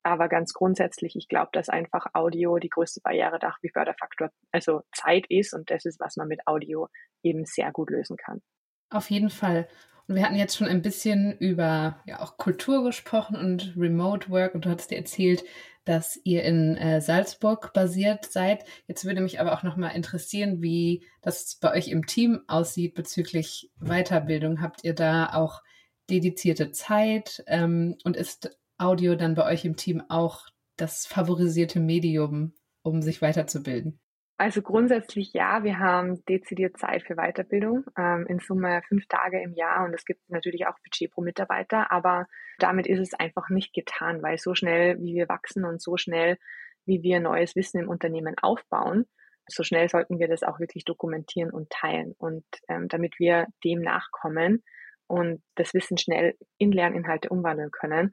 Aber 0.03 0.27
ganz 0.27 0.53
grundsätzlich, 0.53 1.15
ich 1.15 1.29
glaube, 1.29 1.50
dass 1.53 1.70
einfach 1.70 2.08
Audio 2.13 2.58
die 2.58 2.67
größte 2.67 3.00
Barriere 3.01 3.39
nach 3.41 3.58
wie 3.62 3.70
Förderfaktor, 3.70 4.32
also 4.51 4.82
Zeit 4.93 5.25
ist 5.29 5.53
und 5.53 5.72
das 5.72 5.86
ist, 5.86 6.00
was 6.01 6.17
man 6.17 6.27
mit 6.27 6.46
Audio 6.46 6.89
eben 7.22 7.46
sehr 7.46 7.72
gut 7.72 7.89
lösen 7.89 8.17
kann. 8.17 8.41
Auf 8.89 9.10
jeden 9.10 9.29
Fall. 9.29 9.70
Und 10.07 10.15
wir 10.15 10.24
hatten 10.24 10.36
jetzt 10.36 10.57
schon 10.57 10.67
ein 10.67 10.81
bisschen 10.81 11.38
über 11.38 12.01
ja 12.05 12.22
auch 12.22 12.38
Kultur 12.38 12.83
gesprochen 12.83 13.36
und 13.36 13.74
Remote 13.77 14.29
Work 14.29 14.53
und 14.53 14.65
du 14.65 14.69
hattest 14.69 14.91
dir 14.91 14.98
erzählt, 14.98 15.43
dass 15.86 16.19
ihr 16.24 16.43
in 16.43 16.77
äh, 16.77 17.01
Salzburg 17.01 17.74
basiert 17.74 18.31
seid. 18.31 18.63
Jetzt 18.88 19.05
würde 19.05 19.22
mich 19.22 19.39
aber 19.39 19.53
auch 19.53 19.63
noch 19.63 19.75
mal 19.75 19.89
interessieren, 19.89 20.62
wie 20.62 21.05
das 21.22 21.55
bei 21.55 21.74
euch 21.74 21.89
im 21.89 22.05
Team 22.05 22.41
aussieht 22.48 22.95
bezüglich 22.95 23.72
Weiterbildung. 23.79 24.62
Habt 24.62 24.83
ihr 24.83 24.93
da 24.93 25.33
auch 25.33 25.62
dedizierte 26.10 26.72
Zeit 26.72 27.43
ähm, 27.48 27.98
und 28.03 28.17
ist 28.17 28.57
Audio 28.77 29.15
dann 29.15 29.36
bei 29.36 29.45
euch 29.45 29.65
im 29.65 29.75
Team 29.75 30.01
auch 30.10 30.48
das 30.77 31.05
favorisierte 31.05 31.79
Medium, 31.79 32.53
um 32.81 33.01
sich 33.01 33.22
weiterzubilden? 33.22 34.00
Also 34.43 34.62
grundsätzlich 34.62 35.31
ja, 35.31 35.63
wir 35.63 35.79
haben 35.79 36.21
dezidiert 36.25 36.77
Zeit 36.77 37.03
für 37.03 37.15
Weiterbildung, 37.15 37.85
ähm, 37.97 38.25
in 38.27 38.39
Summe 38.39 38.81
fünf 38.89 39.07
Tage 39.07 39.41
im 39.41 39.53
Jahr 39.53 39.85
und 39.85 39.93
es 39.93 40.03
gibt 40.03 40.19
natürlich 40.29 40.67
auch 40.67 40.75
Budget 40.83 41.12
pro 41.12 41.21
Mitarbeiter, 41.21 41.93
aber 41.93 42.27
damit 42.59 42.85
ist 42.85 43.00
es 43.00 43.13
einfach 43.13 43.47
nicht 43.47 43.71
getan, 43.73 44.21
weil 44.21 44.38
so 44.38 44.53
schnell, 44.53 45.00
wie 45.00 45.15
wir 45.15 45.29
wachsen 45.29 45.63
und 45.63 45.81
so 45.81 45.95
schnell, 45.95 46.38
wie 46.85 47.01
wir 47.03 47.21
neues 47.21 47.55
Wissen 47.55 47.79
im 47.79 47.88
Unternehmen 47.88 48.35
aufbauen, 48.41 49.05
so 49.47 49.63
schnell 49.63 49.88
sollten 49.88 50.19
wir 50.19 50.27
das 50.27 50.43
auch 50.43 50.59
wirklich 50.59 50.83
dokumentieren 50.83 51.50
und 51.50 51.69
teilen. 51.69 52.13
Und 52.17 52.43
ähm, 52.67 52.89
damit 52.89 53.19
wir 53.19 53.47
dem 53.63 53.79
nachkommen 53.79 54.62
und 55.07 55.41
das 55.55 55.73
Wissen 55.73 55.97
schnell 55.97 56.35
in 56.57 56.73
Lerninhalte 56.73 57.29
umwandeln 57.29 57.71
können 57.71 58.12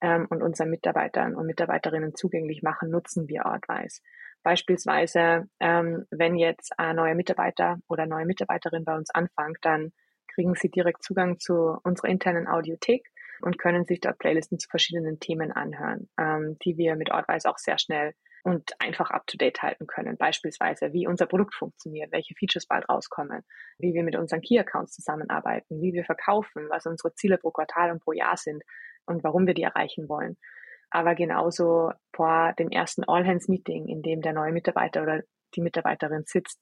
ähm, 0.00 0.28
und 0.30 0.44
unseren 0.44 0.70
Mitarbeitern 0.70 1.34
und 1.34 1.44
Mitarbeiterinnen 1.44 2.14
zugänglich 2.14 2.62
machen, 2.62 2.88
nutzen 2.88 3.26
wir 3.26 3.46
Artwise. 3.46 4.00
Beispielsweise, 4.42 5.48
ähm, 5.60 6.06
wenn 6.10 6.36
jetzt 6.36 6.72
ein 6.78 6.96
neuer 6.96 7.14
Mitarbeiter 7.14 7.78
oder 7.88 8.06
neue 8.06 8.26
Mitarbeiterin 8.26 8.84
bei 8.84 8.96
uns 8.96 9.10
anfängt, 9.10 9.58
dann 9.62 9.92
kriegen 10.34 10.54
sie 10.54 10.70
direkt 10.70 11.02
Zugang 11.02 11.38
zu 11.38 11.78
unserer 11.84 12.08
internen 12.08 12.48
Audiothek 12.48 13.06
und 13.42 13.58
können 13.58 13.84
sich 13.84 14.00
dort 14.00 14.18
Playlisten 14.18 14.58
zu 14.58 14.68
verschiedenen 14.68 15.20
Themen 15.20 15.52
anhören, 15.52 16.08
ähm, 16.18 16.56
die 16.64 16.76
wir 16.76 16.96
mit 16.96 17.10
Ortwise 17.10 17.48
auch 17.48 17.58
sehr 17.58 17.78
schnell 17.78 18.14
und 18.44 18.72
einfach 18.80 19.10
up-to-date 19.10 19.62
halten 19.62 19.86
können. 19.86 20.16
Beispielsweise, 20.16 20.92
wie 20.92 21.06
unser 21.06 21.26
Produkt 21.26 21.54
funktioniert, 21.54 22.10
welche 22.10 22.34
Features 22.34 22.66
bald 22.66 22.88
rauskommen, 22.88 23.42
wie 23.78 23.94
wir 23.94 24.02
mit 24.02 24.16
unseren 24.16 24.40
Key-Accounts 24.40 24.94
zusammenarbeiten, 24.94 25.80
wie 25.80 25.92
wir 25.92 26.04
verkaufen, 26.04 26.66
was 26.68 26.86
unsere 26.86 27.14
Ziele 27.14 27.38
pro 27.38 27.50
Quartal 27.50 27.92
und 27.92 28.02
pro 28.02 28.12
Jahr 28.12 28.36
sind 28.36 28.62
und 29.06 29.22
warum 29.22 29.46
wir 29.46 29.54
die 29.54 29.62
erreichen 29.62 30.08
wollen 30.08 30.36
aber 30.92 31.14
genauso 31.14 31.90
vor 32.14 32.52
dem 32.58 32.70
ersten 32.70 33.04
All-Hands-Meeting, 33.04 33.88
in 33.88 34.02
dem 34.02 34.20
der 34.20 34.34
neue 34.34 34.52
Mitarbeiter 34.52 35.02
oder 35.02 35.22
die 35.54 35.62
Mitarbeiterin 35.62 36.24
sitzt, 36.26 36.60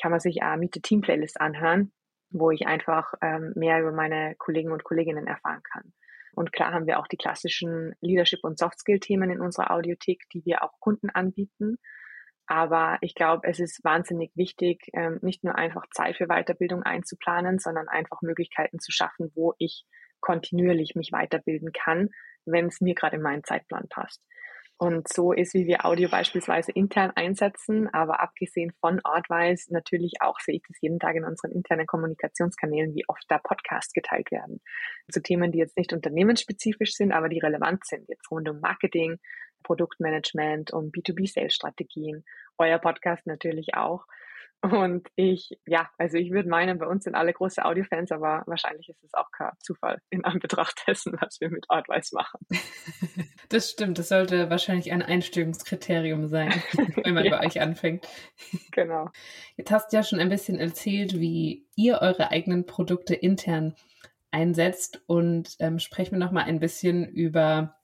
kann 0.00 0.10
man 0.10 0.20
sich 0.20 0.42
auch 0.42 0.56
Meet 0.56 0.74
the 0.74 0.80
Team 0.82 1.00
Playlist 1.00 1.40
anhören, 1.40 1.92
wo 2.30 2.50
ich 2.50 2.66
einfach 2.66 3.14
ähm, 3.22 3.52
mehr 3.56 3.80
über 3.80 3.92
meine 3.92 4.34
Kollegen 4.36 4.70
und 4.70 4.84
Kolleginnen 4.84 5.26
erfahren 5.26 5.62
kann. 5.72 5.94
Und 6.34 6.52
klar 6.52 6.74
haben 6.74 6.86
wir 6.86 6.98
auch 6.98 7.06
die 7.06 7.16
klassischen 7.16 7.94
Leadership- 8.02 8.44
und 8.44 8.58
Soft-Skill-Themen 8.58 9.30
in 9.30 9.40
unserer 9.40 9.70
Audiothek, 9.70 10.28
die 10.32 10.44
wir 10.44 10.62
auch 10.62 10.78
Kunden 10.78 11.08
anbieten. 11.08 11.78
Aber 12.46 12.98
ich 13.00 13.14
glaube, 13.14 13.48
es 13.48 13.60
ist 13.60 13.82
wahnsinnig 13.82 14.32
wichtig, 14.36 14.90
ähm, 14.92 15.20
nicht 15.22 15.42
nur 15.42 15.56
einfach 15.56 15.86
Zeit 15.90 16.16
für 16.16 16.26
Weiterbildung 16.26 16.82
einzuplanen, 16.82 17.58
sondern 17.58 17.88
einfach 17.88 18.20
Möglichkeiten 18.20 18.78
zu 18.78 18.92
schaffen, 18.92 19.30
wo 19.34 19.54
ich 19.58 19.86
kontinuierlich 20.20 20.94
mich 20.96 21.12
weiterbilden 21.12 21.72
kann, 21.72 22.10
wenn 22.46 22.66
es 22.66 22.80
mir 22.80 22.94
gerade 22.94 23.16
in 23.16 23.22
meinen 23.22 23.44
Zeitplan 23.44 23.86
passt. 23.88 24.20
Und 24.82 25.12
so 25.12 25.32
ist, 25.32 25.52
wie 25.52 25.66
wir 25.66 25.84
Audio 25.84 26.08
beispielsweise 26.08 26.72
intern 26.72 27.12
einsetzen, 27.14 27.86
aber 27.92 28.20
abgesehen 28.20 28.72
von 28.80 28.98
Artwise 29.04 29.70
natürlich 29.74 30.14
auch 30.20 30.40
sehe 30.40 30.54
ich 30.54 30.62
das 30.66 30.80
jeden 30.80 30.98
Tag 30.98 31.16
in 31.16 31.24
unseren 31.26 31.52
internen 31.52 31.86
Kommunikationskanälen, 31.86 32.94
wie 32.94 33.04
oft 33.06 33.24
da 33.28 33.36
Podcasts 33.36 33.92
geteilt 33.92 34.30
werden. 34.30 34.62
Zu 35.12 35.20
Themen, 35.20 35.52
die 35.52 35.58
jetzt 35.58 35.76
nicht 35.76 35.92
unternehmensspezifisch 35.92 36.94
sind, 36.94 37.12
aber 37.12 37.28
die 37.28 37.40
relevant 37.40 37.84
sind, 37.84 38.08
jetzt 38.08 38.30
rund 38.30 38.48
um 38.48 38.60
Marketing, 38.60 39.18
Produktmanagement, 39.64 40.72
um 40.72 40.90
B2B-Sales-Strategien, 40.90 42.24
euer 42.56 42.78
Podcast 42.78 43.26
natürlich 43.26 43.74
auch. 43.74 44.06
Und 44.62 45.08
ich, 45.16 45.58
ja, 45.66 45.88
also 45.96 46.18
ich 46.18 46.32
würde 46.32 46.48
meinen, 46.50 46.78
bei 46.78 46.86
uns 46.86 47.04
sind 47.04 47.14
alle 47.14 47.32
große 47.32 47.64
Audiofans, 47.64 48.12
aber 48.12 48.42
wahrscheinlich 48.46 48.90
ist 48.90 49.02
es 49.02 49.14
auch 49.14 49.30
kein 49.30 49.52
Zufall 49.58 49.98
in 50.10 50.24
Anbetracht 50.24 50.82
dessen, 50.86 51.16
was 51.18 51.40
wir 51.40 51.50
mit 51.50 51.66
Artwise 51.68 52.14
machen. 52.14 52.40
Das 53.48 53.68
stimmt, 53.68 53.98
das 53.98 54.10
sollte 54.10 54.48
wahrscheinlich 54.48 54.92
ein 54.92 55.02
Einstellungskriterium 55.02 56.28
sein, 56.28 56.52
wenn 57.02 57.14
man 57.14 57.24
ja. 57.24 57.36
bei 57.36 57.44
euch 57.44 57.60
anfängt. 57.60 58.06
Genau. 58.70 59.08
Jetzt 59.56 59.72
hast 59.72 59.92
du 59.92 59.96
ja 59.96 60.04
schon 60.04 60.20
ein 60.20 60.28
bisschen 60.28 60.56
erzählt, 60.56 61.18
wie 61.18 61.66
ihr 61.74 61.98
eure 62.00 62.30
eigenen 62.30 62.64
Produkte 62.64 63.16
intern 63.16 63.74
einsetzt 64.30 65.02
und 65.08 65.56
ähm, 65.58 65.80
sprechen 65.80 66.12
wir 66.12 66.20
noch 66.20 66.30
mal 66.30 66.44
ein 66.44 66.60
bisschen 66.60 67.08
über 67.08 67.74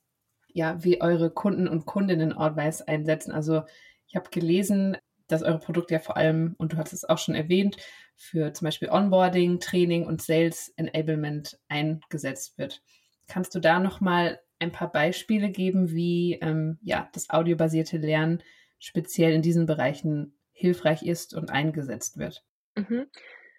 ja, 0.52 0.84
wie 0.84 1.00
eure 1.00 1.30
Kunden 1.30 1.66
und 1.66 1.84
Kundinnen 1.84 2.32
Artwise 2.32 2.86
einsetzen. 2.86 3.32
Also 3.32 3.64
ich 4.06 4.14
habe 4.14 4.30
gelesen, 4.30 4.96
dass 5.28 5.42
eure 5.42 5.58
Produkte 5.58 5.94
ja 5.94 6.00
vor 6.00 6.16
allem, 6.16 6.54
und 6.58 6.72
du 6.72 6.76
hast 6.76 6.92
es 6.92 7.04
auch 7.04 7.18
schon 7.18 7.34
erwähnt, 7.34 7.76
für 8.14 8.52
zum 8.52 8.66
Beispiel 8.66 8.88
Onboarding, 8.88 9.60
Training 9.60 10.06
und 10.06 10.22
Sales 10.22 10.72
Enablement 10.76 11.58
eingesetzt 11.68 12.58
wird. 12.58 12.82
Kannst 13.28 13.54
du 13.54 13.60
da 13.60 13.78
nochmal 13.78 14.40
ein 14.58 14.72
paar 14.72 14.90
Beispiele 14.90 15.50
geben, 15.50 15.90
wie 15.90 16.38
ähm, 16.40 16.78
ja, 16.82 17.08
das 17.12 17.30
audiobasierte 17.30 17.98
Lernen 17.98 18.42
speziell 18.78 19.32
in 19.32 19.42
diesen 19.42 19.66
Bereichen 19.66 20.38
hilfreich 20.52 21.02
ist 21.02 21.34
und 21.34 21.50
eingesetzt 21.50 22.18
wird? 22.18 22.44
Mhm. 22.76 23.06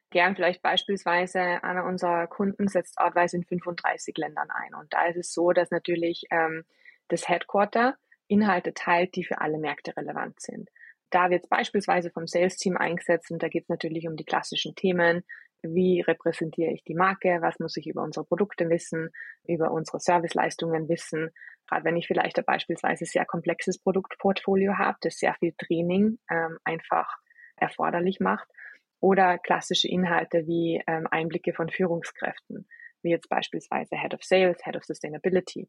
Gern 0.10 0.36
vielleicht 0.36 0.62
beispielsweise 0.62 1.39
einer 1.63 1.86
unserer 1.86 2.27
Kunden 2.27 2.67
setzt 2.67 2.97
Outwise 2.97 3.36
in 3.36 3.43
35 3.43 4.17
Ländern 4.17 4.49
ein. 4.49 4.73
Und 4.73 4.93
da 4.93 5.06
ist 5.08 5.17
es 5.17 5.34
so, 5.34 5.51
dass 5.51 5.69
natürlich 5.69 6.23
ähm, 6.32 6.63
das 7.10 7.27
Headquarter 7.27 7.97
Inhalte 8.27 8.73
teilt, 8.73 9.15
die 9.15 9.23
für 9.23 9.41
alle 9.41 9.58
Märkte 9.58 9.95
relevant 9.95 10.39
sind. 10.41 10.69
Da 11.10 11.30
wird 11.30 11.43
es 11.43 11.50
beispielsweise 11.50 12.12
vom 12.12 12.28
Sales-Team 12.28 12.78
eingesetzt 12.78 13.32
und 13.32 13.41
da 13.41 13.48
geht 13.48 13.63
es 13.63 13.70
natürlich 13.70 14.08
um 14.08 14.15
die 14.15 14.26
klassischen 14.26 14.76
Themen. 14.76 15.24
Wie 15.63 16.02
repräsentiere 16.02 16.72
ich 16.72 16.84
die 16.84 16.93
Marke? 16.93 17.39
Was 17.41 17.60
muss 17.60 17.78
ich 17.78 17.88
über 17.88 18.04
unsere 18.04 18.26
Produkte 18.26 18.70
wissen? 18.70 19.10
Über 19.48 19.72
unsere 19.72 20.00
Serviceleistungen 20.00 20.88
wissen? 20.89 21.32
Gerade 21.67 21.84
wenn 21.86 21.98
ich 21.98 22.08
vielleicht 22.08 22.38
ein 22.38 22.46
beispielsweise 22.46 23.06
sehr 23.06 23.26
komplexes 23.26 23.80
Produktportfolio 23.80 24.78
habe, 24.78 24.98
das 25.02 25.17
sehr 25.17 25.34
viel 25.36 25.54
Training 25.58 26.20
ähm, 26.30 26.58
einfach 26.63 27.17
erforderlich 27.56 28.20
macht. 28.20 28.48
Oder 29.00 29.38
klassische 29.38 29.88
Inhalte 29.88 30.48
wie 30.48 30.82
ähm, 30.88 31.08
Einblicke 31.10 31.54
von 31.54 31.70
Führungskräften, 31.70 32.67
wie 33.02 33.12
jetzt 33.12 33.30
beispielsweise 33.30 33.96
Head 33.96 34.13
of 34.13 34.24
Sales, 34.24 34.63
Head 34.63 34.76
of 34.76 34.84
Sustainability 34.86 35.67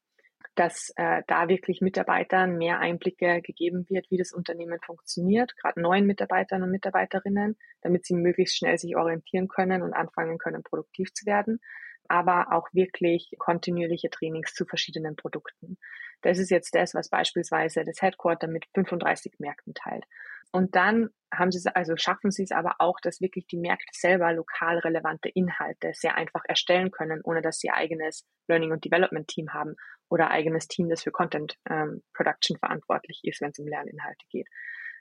dass 0.55 0.93
äh, 0.97 1.23
da 1.27 1.49
wirklich 1.49 1.81
Mitarbeitern 1.81 2.59
mehr 2.59 2.81
Einblicke 2.81 3.43
gegeben 3.43 3.87
wird, 3.89 4.11
wie 4.11 4.19
das 4.19 4.33
Unternehmen 4.33 4.81
funktioniert, 4.85 5.57
gerade 5.57 5.81
neuen 5.81 6.07
Mitarbeitern 6.07 6.63
und 6.63 6.71
Mitarbeiterinnen, 6.71 7.57
damit 7.83 8.07
sie 8.07 8.15
möglichst 8.15 8.57
schnell 8.57 8.79
sich 8.79 8.97
orientieren 8.97 9.49
können 9.49 9.83
und 9.83 9.93
anfangen 9.93 10.39
können, 10.39 10.63
produktiv 10.63 11.13
zu 11.13 11.27
werden, 11.27 11.61
aber 12.09 12.53
auch 12.53 12.69
wirklich 12.73 13.31
kontinuierliche 13.39 14.11
Trainings 14.11 14.55
zu 14.55 14.65
verschiedenen 14.65 15.15
Produkten. 15.15 15.79
Das 16.23 16.39
ist 16.39 16.51
jetzt 16.51 16.75
das, 16.75 16.95
was 16.95 17.09
beispielsweise 17.09 17.85
das 17.85 18.03
Headquarter 18.03 18.49
mit 18.49 18.67
35 18.75 19.35
Märkten 19.39 19.75
teilt. 19.75 20.05
Und 20.53 20.75
dann 20.77 21.11
haben 21.33 21.51
sie 21.51 21.59
es, 21.59 21.67
also 21.67 21.97
schaffen 21.97 22.31
sie 22.31 22.45
es 22.45 22.53
aber 22.53 22.77
auch, 22.79 22.99
dass 23.03 23.21
wirklich 23.21 23.47
die 23.47 23.59
Märkte 23.59 23.91
selber 23.93 24.33
lokal 24.33 24.79
relevante 24.79 25.29
Inhalte 25.29 25.91
sehr 25.93 26.17
einfach 26.17 26.43
erstellen 26.49 26.91
können, 26.91 27.21
ohne 27.23 27.43
dass 27.43 27.59
sie 27.59 27.71
eigenes 27.71 28.25
Learning 28.49 28.73
und 28.73 28.85
Development 28.85 29.29
Team 29.29 29.53
haben 29.53 29.75
oder 30.09 30.31
eigenes 30.31 30.69
Team, 30.69 30.89
das 30.89 31.03
für 31.03 31.11
Content 31.11 31.59
ähm, 31.69 32.03
Production 32.15 32.57
verantwortlich 32.59 33.21
ist, 33.25 33.43
wenn 33.43 33.51
es 33.51 33.59
um 33.59 33.69
Lerninhalte 33.69 34.25
geht. 34.31 34.49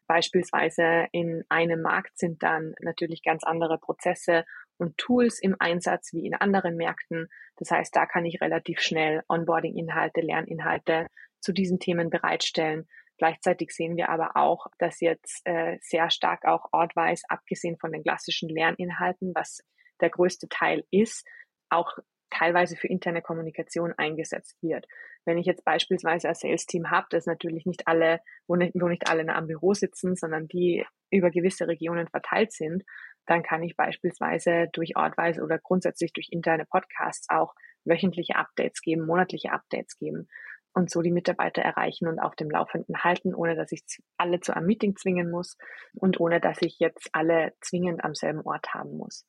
Beispielsweise 0.07 1.07
in 1.11 1.43
einem 1.49 1.81
Markt 1.81 2.17
sind 2.17 2.41
dann 2.41 2.73
natürlich 2.81 3.23
ganz 3.23 3.43
andere 3.43 3.77
Prozesse 3.77 4.45
und 4.77 4.97
Tools 4.97 5.39
im 5.39 5.55
Einsatz 5.59 6.13
wie 6.13 6.25
in 6.25 6.33
anderen 6.33 6.77
Märkten. 6.77 7.27
Das 7.57 7.71
heißt, 7.71 7.95
da 7.95 8.05
kann 8.05 8.25
ich 8.25 8.41
relativ 8.41 8.79
schnell 8.79 9.23
Onboarding-Inhalte, 9.27 10.21
Lerninhalte 10.21 11.07
zu 11.41 11.51
diesen 11.51 11.79
Themen 11.79 12.09
bereitstellen. 12.09 12.87
Gleichzeitig 13.17 13.71
sehen 13.71 13.97
wir 13.97 14.09
aber 14.09 14.35
auch, 14.35 14.67
dass 14.77 14.99
jetzt 14.99 15.41
äh, 15.45 15.77
sehr 15.81 16.09
stark 16.09 16.45
auch 16.45 16.67
Ortwise, 16.71 17.23
abgesehen 17.29 17.77
von 17.77 17.91
den 17.91 18.03
klassischen 18.03 18.49
Lerninhalten, 18.49 19.33
was 19.33 19.63
der 20.01 20.09
größte 20.09 20.47
Teil 20.49 20.83
ist, 20.91 21.25
auch 21.69 21.97
teilweise 22.29 22.75
für 22.75 22.87
interne 22.87 23.21
Kommunikation 23.21 23.93
eingesetzt 23.97 24.57
wird. 24.61 24.85
Wenn 25.25 25.37
ich 25.37 25.45
jetzt 25.45 25.65
beispielsweise 25.65 26.29
ein 26.29 26.35
Sales-Team 26.35 26.91
habe, 26.91 27.07
das 27.09 27.25
natürlich 27.25 27.65
nicht 27.65 27.87
alle, 27.87 28.19
wo 28.47 28.55
nicht, 28.55 28.73
wo 28.75 28.87
nicht 28.87 29.09
alle 29.09 29.27
am 29.33 29.47
Büro 29.47 29.73
sitzen, 29.73 30.15
sondern 30.15 30.47
die 30.47 30.85
über 31.09 31.31
gewisse 31.31 31.67
Regionen 31.67 32.07
verteilt 32.07 32.51
sind, 32.51 32.83
dann 33.25 33.43
kann 33.43 33.63
ich 33.63 33.75
beispielsweise 33.75 34.67
durch 34.73 34.95
Ortweise 34.95 35.41
oder 35.41 35.57
grundsätzlich 35.57 36.13
durch 36.13 36.29
interne 36.31 36.65
Podcasts 36.65 37.27
auch 37.29 37.53
wöchentliche 37.83 38.35
Updates 38.35 38.81
geben, 38.81 39.05
monatliche 39.05 39.51
Updates 39.51 39.97
geben 39.97 40.27
und 40.73 40.91
so 40.91 41.01
die 41.01 41.11
Mitarbeiter 41.11 41.61
erreichen 41.61 42.07
und 42.07 42.19
auf 42.19 42.35
dem 42.35 42.49
Laufenden 42.49 43.03
halten, 43.03 43.33
ohne 43.33 43.55
dass 43.55 43.71
ich 43.71 43.83
alle 44.17 44.39
zu 44.39 44.55
einem 44.55 44.67
Meeting 44.67 44.95
zwingen 44.95 45.31
muss 45.31 45.57
und 45.95 46.19
ohne 46.19 46.39
dass 46.39 46.61
ich 46.61 46.77
jetzt 46.79 47.09
alle 47.13 47.53
zwingend 47.61 48.03
am 48.03 48.13
selben 48.13 48.41
Ort 48.41 48.73
haben 48.73 48.95
muss. 48.95 49.25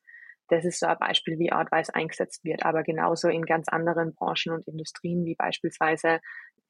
Das 0.49 0.65
ist 0.65 0.81
so 0.81 0.87
ein 0.87 0.99
Beispiel, 0.99 1.39
wie 1.39 1.53
Outwise 1.53 1.95
eingesetzt 1.95 2.45
wird, 2.45 2.65
aber 2.65 2.83
genauso 2.83 3.29
in 3.29 3.45
ganz 3.45 3.69
anderen 3.69 4.15
Branchen 4.15 4.53
und 4.53 4.67
Industrien, 4.67 5.25
wie 5.25 5.35
beispielsweise 5.35 6.21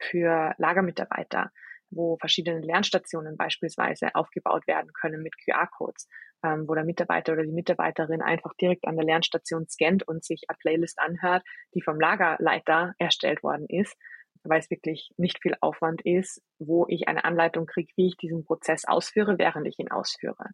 für 0.00 0.54
Lagermitarbeiter, 0.58 1.50
wo 1.90 2.16
verschiedene 2.18 2.60
Lernstationen 2.60 3.36
beispielsweise 3.36 4.14
aufgebaut 4.14 4.66
werden 4.66 4.92
können 4.92 5.22
mit 5.22 5.34
QR-Codes, 5.44 6.08
ähm, 6.44 6.64
wo 6.68 6.74
der 6.74 6.84
Mitarbeiter 6.84 7.32
oder 7.32 7.44
die 7.44 7.52
Mitarbeiterin 7.52 8.20
einfach 8.20 8.52
direkt 8.60 8.86
an 8.86 8.96
der 8.96 9.06
Lernstation 9.06 9.66
scannt 9.68 10.06
und 10.06 10.24
sich 10.24 10.42
eine 10.48 10.58
Playlist 10.58 10.98
anhört, 11.00 11.44
die 11.74 11.82
vom 11.82 11.98
Lagerleiter 11.98 12.94
erstellt 12.98 13.42
worden 13.42 13.66
ist 13.68 13.96
weil 14.44 14.60
es 14.60 14.70
wirklich 14.70 15.10
nicht 15.16 15.40
viel 15.42 15.54
Aufwand 15.60 16.02
ist, 16.02 16.42
wo 16.58 16.86
ich 16.88 17.08
eine 17.08 17.24
Anleitung 17.24 17.66
kriege, 17.66 17.92
wie 17.96 18.08
ich 18.08 18.16
diesen 18.16 18.44
Prozess 18.44 18.84
ausführe, 18.86 19.38
während 19.38 19.66
ich 19.66 19.78
ihn 19.78 19.90
ausführe. 19.90 20.50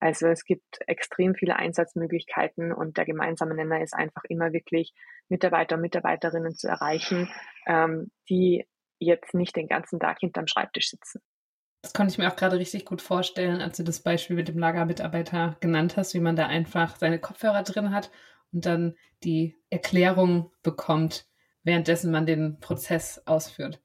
Also 0.00 0.26
es 0.26 0.44
gibt 0.44 0.80
extrem 0.86 1.34
viele 1.34 1.56
Einsatzmöglichkeiten 1.56 2.72
und 2.72 2.96
der 2.96 3.04
gemeinsame 3.04 3.54
Nenner 3.54 3.82
ist 3.82 3.94
einfach 3.94 4.24
immer 4.28 4.52
wirklich 4.52 4.92
Mitarbeiter 5.28 5.76
und 5.76 5.82
Mitarbeiterinnen 5.82 6.54
zu 6.54 6.68
erreichen, 6.68 7.30
ähm, 7.66 8.10
die 8.28 8.66
jetzt 8.98 9.34
nicht 9.34 9.56
den 9.56 9.68
ganzen 9.68 10.00
Tag 10.00 10.18
hinterm 10.20 10.46
Schreibtisch 10.46 10.90
sitzen. 10.90 11.20
Das 11.82 11.92
konnte 11.92 12.12
ich 12.12 12.18
mir 12.18 12.30
auch 12.30 12.36
gerade 12.36 12.58
richtig 12.58 12.86
gut 12.86 13.02
vorstellen, 13.02 13.60
als 13.60 13.76
du 13.76 13.82
das 13.82 14.02
Beispiel 14.02 14.36
mit 14.36 14.48
dem 14.48 14.58
Lagermitarbeiter 14.58 15.56
genannt 15.60 15.96
hast, 15.96 16.14
wie 16.14 16.20
man 16.20 16.36
da 16.36 16.46
einfach 16.46 16.96
seine 16.96 17.18
Kopfhörer 17.18 17.62
drin 17.62 17.90
hat 17.90 18.10
und 18.52 18.64
dann 18.64 18.96
die 19.22 19.56
Erklärung 19.68 20.50
bekommt, 20.62 21.26
währenddessen 21.64 22.12
man 22.12 22.26
den 22.26 22.60
Prozess 22.60 23.22
ausführt. 23.26 23.80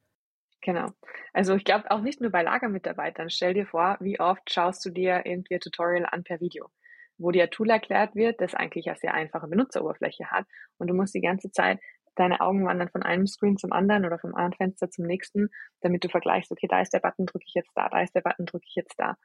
Genau. 0.62 0.88
Also 1.34 1.56
ich 1.56 1.63
glaube 1.63 1.89
auch 1.89 2.02
nicht 2.02 2.22
nur 2.22 2.32
bei 2.32 2.44
Lagermitarbeitern. 2.44 3.30
Stell 3.30 3.54
dir 3.54 3.65
vor, 3.65 3.98
wie 4.02 4.20
oft 4.20 4.52
schaust 4.52 4.86
du 4.86 4.89
dir 4.89 5.26
irgendwie 5.26 5.56
ein 5.56 5.62
Tutorial 5.62 6.06
an 6.06 6.24
per 6.24 6.42
Video, 6.42 6.70
wo 7.18 7.32
dir 7.32 7.44
ein 7.44 7.52
Tool 7.52 7.70
erklärt 7.70 8.15
wird, 8.15 8.42
das 8.42 8.56
eigentlich 8.56 8.88
eine 8.88 8.98
sehr 8.98 9.13
einfache 9.13 9.48
Benutzeroberfläche 9.48 10.30
hat 10.30 10.46
und 10.78 10.88
du 10.88 10.94
musst 10.94 11.15
die 11.15 11.22
ganze 11.22 11.50
Zeit 11.52 11.80
deine 12.15 12.42
Augen 12.42 12.65
wandern 12.65 12.89
von 12.89 13.04
einem 13.04 13.26
Screen 13.26 13.58
zum 13.58 13.72
anderen 13.72 14.06
oder 14.06 14.20
vom 14.20 14.36
einen 14.36 14.54
Fenster 14.54 14.89
zum 14.89 15.06
nächsten, 15.06 15.50
damit 15.80 16.04
du 16.04 16.10
vergleichst, 16.10 16.52
okay, 16.52 16.68
da 16.68 16.82
ist 16.82 16.94
der 16.94 17.00
Button, 17.00 17.26
drücke 17.26 17.46
ich 17.48 17.54
jetzt 17.54 17.72
da, 17.76 17.88
da 17.88 18.02
ist 18.02 18.13
der 18.13 18.22
Button, 18.22 18.46
drücke 18.46 18.65
ich 18.68 18.76
jetzt 18.76 18.96
da. 18.98 19.15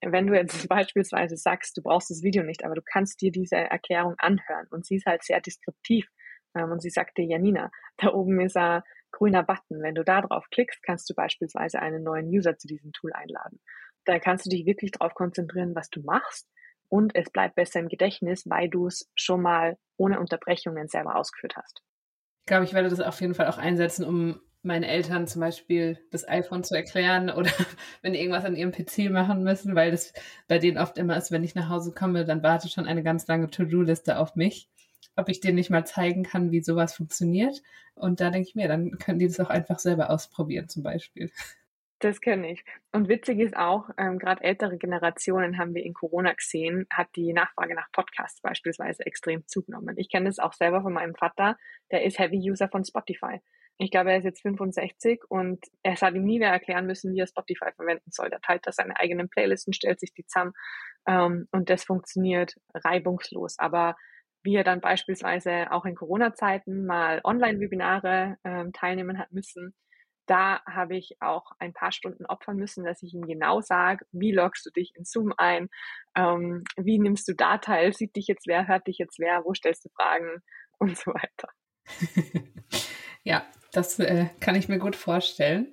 Wenn 0.00 0.26
du 0.26 0.34
jetzt 0.34 0.66
beispielsweise 0.68 1.36
sagst, 1.36 1.76
du 1.76 1.82
brauchst 1.82 2.08
das 2.08 2.22
Video 2.22 2.42
nicht, 2.42 2.64
aber 2.64 2.74
du 2.74 2.82
kannst 2.82 3.20
dir 3.20 3.30
diese 3.30 3.56
Erklärung 3.56 4.14
anhören 4.16 4.66
und 4.70 4.86
sie 4.86 4.96
ist 4.96 5.06
halt 5.06 5.22
sehr 5.22 5.40
deskriptiv 5.40 6.08
und 6.54 6.80
sie 6.82 6.90
sagte, 6.90 7.22
Janina, 7.22 7.70
da 7.96 8.12
oben 8.12 8.40
ist 8.40 8.56
ein 8.56 8.82
grüner 9.12 9.42
Button. 9.42 9.82
Wenn 9.82 9.94
du 9.94 10.04
da 10.04 10.22
drauf 10.22 10.46
klickst, 10.50 10.82
kannst 10.82 11.08
du 11.10 11.14
beispielsweise 11.14 11.80
einen 11.80 12.02
neuen 12.02 12.26
User 12.28 12.56
zu 12.56 12.66
diesem 12.66 12.92
Tool 12.92 13.12
einladen. 13.12 13.60
Da 14.04 14.18
kannst 14.18 14.46
du 14.46 14.50
dich 14.50 14.66
wirklich 14.66 14.92
darauf 14.92 15.14
konzentrieren, 15.14 15.74
was 15.74 15.90
du 15.90 16.02
machst. 16.02 16.48
Und 16.88 17.14
es 17.14 17.30
bleibt 17.30 17.54
besser 17.54 17.80
im 17.80 17.88
Gedächtnis, 17.88 18.44
weil 18.48 18.68
du 18.68 18.86
es 18.86 19.08
schon 19.14 19.42
mal 19.42 19.76
ohne 19.96 20.18
Unterbrechungen 20.18 20.88
selber 20.88 21.16
ausgeführt 21.16 21.56
hast. 21.56 21.82
Ich 22.40 22.46
glaube, 22.46 22.64
ich 22.64 22.74
werde 22.74 22.88
das 22.88 23.00
auf 23.00 23.20
jeden 23.20 23.34
Fall 23.34 23.46
auch 23.46 23.58
einsetzen, 23.58 24.04
um 24.04 24.40
meinen 24.62 24.82
Eltern 24.82 25.26
zum 25.26 25.40
Beispiel 25.40 25.98
das 26.10 26.28
iPhone 26.28 26.64
zu 26.64 26.74
erklären 26.74 27.30
oder 27.36 27.50
wenn 28.02 28.14
irgendwas 28.14 28.44
an 28.44 28.56
ihrem 28.56 28.72
PC 28.72 29.10
machen 29.10 29.44
müssen, 29.44 29.74
weil 29.74 29.92
das 29.92 30.12
bei 30.48 30.58
denen 30.58 30.78
oft 30.78 30.98
immer 30.98 31.16
ist, 31.16 31.30
wenn 31.30 31.44
ich 31.44 31.54
nach 31.54 31.68
Hause 31.68 31.92
komme, 31.92 32.24
dann 32.24 32.42
wartet 32.42 32.72
schon 32.72 32.86
eine 32.86 33.02
ganz 33.02 33.26
lange 33.28 33.50
To-Do-Liste 33.50 34.18
auf 34.18 34.34
mich 34.34 34.68
ob 35.20 35.28
ich 35.28 35.40
denen 35.40 35.56
nicht 35.56 35.70
mal 35.70 35.86
zeigen 35.86 36.24
kann, 36.24 36.50
wie 36.50 36.62
sowas 36.62 36.94
funktioniert. 36.94 37.62
Und 37.94 38.20
da 38.20 38.30
denke 38.30 38.48
ich 38.48 38.54
mir, 38.54 38.68
dann 38.68 38.98
können 38.98 39.18
die 39.18 39.26
das 39.26 39.40
auch 39.40 39.50
einfach 39.50 39.78
selber 39.78 40.10
ausprobieren 40.10 40.68
zum 40.68 40.82
Beispiel. 40.82 41.30
Das 42.00 42.22
kenne 42.22 42.50
ich. 42.50 42.64
Und 42.92 43.08
witzig 43.08 43.40
ist 43.40 43.54
auch, 43.54 43.90
ähm, 43.98 44.18
gerade 44.18 44.42
ältere 44.42 44.78
Generationen 44.78 45.58
haben 45.58 45.74
wir 45.74 45.84
in 45.84 45.92
Corona 45.92 46.32
gesehen, 46.32 46.86
hat 46.90 47.08
die 47.14 47.34
Nachfrage 47.34 47.74
nach 47.74 47.92
Podcasts 47.92 48.40
beispielsweise 48.40 49.04
extrem 49.04 49.46
zugenommen. 49.46 49.98
Ich 49.98 50.08
kenne 50.08 50.24
das 50.24 50.38
auch 50.38 50.54
selber 50.54 50.80
von 50.80 50.94
meinem 50.94 51.14
Vater, 51.14 51.58
der 51.90 52.04
ist 52.04 52.18
Heavy-User 52.18 52.70
von 52.70 52.86
Spotify. 52.86 53.40
Ich 53.76 53.90
glaube, 53.90 54.10
er 54.10 54.18
ist 54.18 54.24
jetzt 54.24 54.42
65 54.42 55.22
und 55.28 55.62
es 55.82 56.00
hat 56.00 56.14
ihm 56.14 56.24
nie 56.24 56.38
mehr 56.38 56.52
erklären 56.52 56.86
müssen, 56.86 57.14
wie 57.14 57.20
er 57.20 57.26
Spotify 57.26 57.70
verwenden 57.76 58.10
soll. 58.10 58.30
Der 58.30 58.40
teilt 58.40 58.66
da 58.66 58.72
seine 58.72 58.98
eigenen 58.98 59.28
Playlisten, 59.28 59.74
stellt 59.74 60.00
sich 60.00 60.14
die 60.14 60.24
zusammen 60.24 60.52
ähm, 61.06 61.48
und 61.50 61.68
das 61.68 61.84
funktioniert 61.84 62.56
reibungslos. 62.74 63.58
Aber 63.58 63.96
wie 64.42 64.54
er 64.54 64.64
dann 64.64 64.80
beispielsweise 64.80 65.70
auch 65.72 65.84
in 65.84 65.94
Corona-Zeiten 65.94 66.86
mal 66.86 67.20
Online-Webinare 67.24 68.36
ähm, 68.44 68.72
teilnehmen 68.72 69.18
hat 69.18 69.32
müssen. 69.32 69.74
Da 70.26 70.60
habe 70.64 70.96
ich 70.96 71.16
auch 71.20 71.52
ein 71.58 71.72
paar 71.72 71.92
Stunden 71.92 72.24
opfern 72.24 72.56
müssen, 72.56 72.84
dass 72.84 73.02
ich 73.02 73.14
ihm 73.14 73.26
genau 73.26 73.60
sage, 73.60 74.04
wie 74.12 74.32
loggst 74.32 74.64
du 74.64 74.70
dich 74.70 74.92
in 74.94 75.04
Zoom 75.04 75.34
ein, 75.36 75.68
ähm, 76.16 76.64
wie 76.76 76.98
nimmst 76.98 77.28
du 77.28 77.34
da 77.34 77.58
teil, 77.58 77.92
sieht 77.92 78.16
dich 78.16 78.28
jetzt 78.28 78.46
wer, 78.46 78.68
hört 78.68 78.86
dich 78.86 78.98
jetzt 78.98 79.18
wer, 79.18 79.44
wo 79.44 79.54
stellst 79.54 79.84
du 79.84 79.88
Fragen 79.90 80.42
und 80.78 80.96
so 80.96 81.12
weiter. 81.12 81.48
ja, 83.24 83.44
das 83.72 83.98
äh, 83.98 84.26
kann 84.40 84.54
ich 84.54 84.68
mir 84.68 84.78
gut 84.78 84.96
vorstellen. 84.96 85.70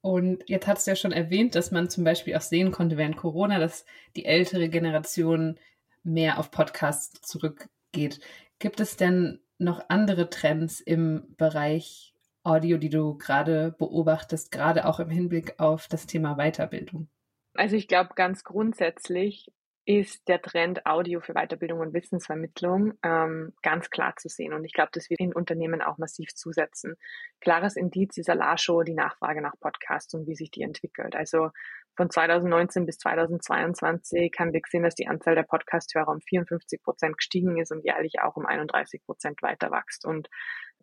Und 0.00 0.48
jetzt 0.48 0.68
hast 0.68 0.86
du 0.86 0.92
ja 0.92 0.96
schon 0.96 1.10
erwähnt, 1.10 1.56
dass 1.56 1.72
man 1.72 1.90
zum 1.90 2.04
Beispiel 2.04 2.36
auch 2.36 2.40
sehen 2.40 2.70
konnte 2.70 2.96
während 2.96 3.16
Corona, 3.16 3.58
dass 3.58 3.84
die 4.14 4.24
ältere 4.24 4.68
Generation 4.68 5.58
mehr 6.04 6.38
auf 6.38 6.52
Podcasts 6.52 7.20
zurück 7.22 7.68
geht. 7.96 8.20
Gibt 8.60 8.78
es 8.78 8.96
denn 8.96 9.40
noch 9.58 9.84
andere 9.88 10.30
Trends 10.30 10.80
im 10.80 11.34
Bereich 11.36 12.14
Audio, 12.44 12.78
die 12.78 12.90
du 12.90 13.18
gerade 13.18 13.74
beobachtest, 13.76 14.52
gerade 14.52 14.86
auch 14.86 15.00
im 15.00 15.10
Hinblick 15.10 15.58
auf 15.58 15.88
das 15.88 16.06
Thema 16.06 16.36
Weiterbildung? 16.36 17.08
Also 17.54 17.74
ich 17.74 17.88
glaube, 17.88 18.10
ganz 18.14 18.44
grundsätzlich 18.44 19.50
ist 19.86 20.28
der 20.28 20.42
Trend 20.42 20.84
Audio 20.84 21.20
für 21.20 21.34
Weiterbildung 21.34 21.78
und 21.78 21.94
Wissensvermittlung 21.94 22.94
ähm, 23.02 23.52
ganz 23.62 23.88
klar 23.88 24.14
zu 24.16 24.28
sehen. 24.28 24.52
Und 24.52 24.64
ich 24.64 24.72
glaube, 24.72 24.90
das 24.92 25.08
wird 25.10 25.20
in 25.20 25.32
Unternehmen 25.32 25.80
auch 25.80 25.96
massiv 25.96 26.34
zusetzen. 26.34 26.96
Klares 27.40 27.76
Indiz 27.76 28.16
ist 28.18 28.28
Alasho 28.28 28.82
die 28.82 28.94
Nachfrage 28.94 29.40
nach 29.40 29.54
Podcasts 29.60 30.12
und 30.14 30.26
wie 30.26 30.34
sich 30.34 30.50
die 30.50 30.62
entwickelt. 30.62 31.14
Also 31.14 31.50
von 31.96 32.10
2019 32.10 32.86
bis 32.86 32.98
2022 32.98 34.32
haben 34.38 34.52
wir 34.52 34.60
gesehen, 34.60 34.82
dass 34.82 34.94
die 34.94 35.08
Anzahl 35.08 35.34
der 35.34 35.44
Podcast-Hörer 35.44 36.08
um 36.08 36.20
54 36.20 36.82
Prozent 36.82 37.16
gestiegen 37.16 37.58
ist 37.58 37.72
und 37.72 37.84
jährlich 37.84 38.20
auch 38.20 38.36
um 38.36 38.46
31 38.46 39.04
Prozent 39.04 39.42
weiter 39.42 39.70
wächst. 39.70 40.04
Und 40.04 40.28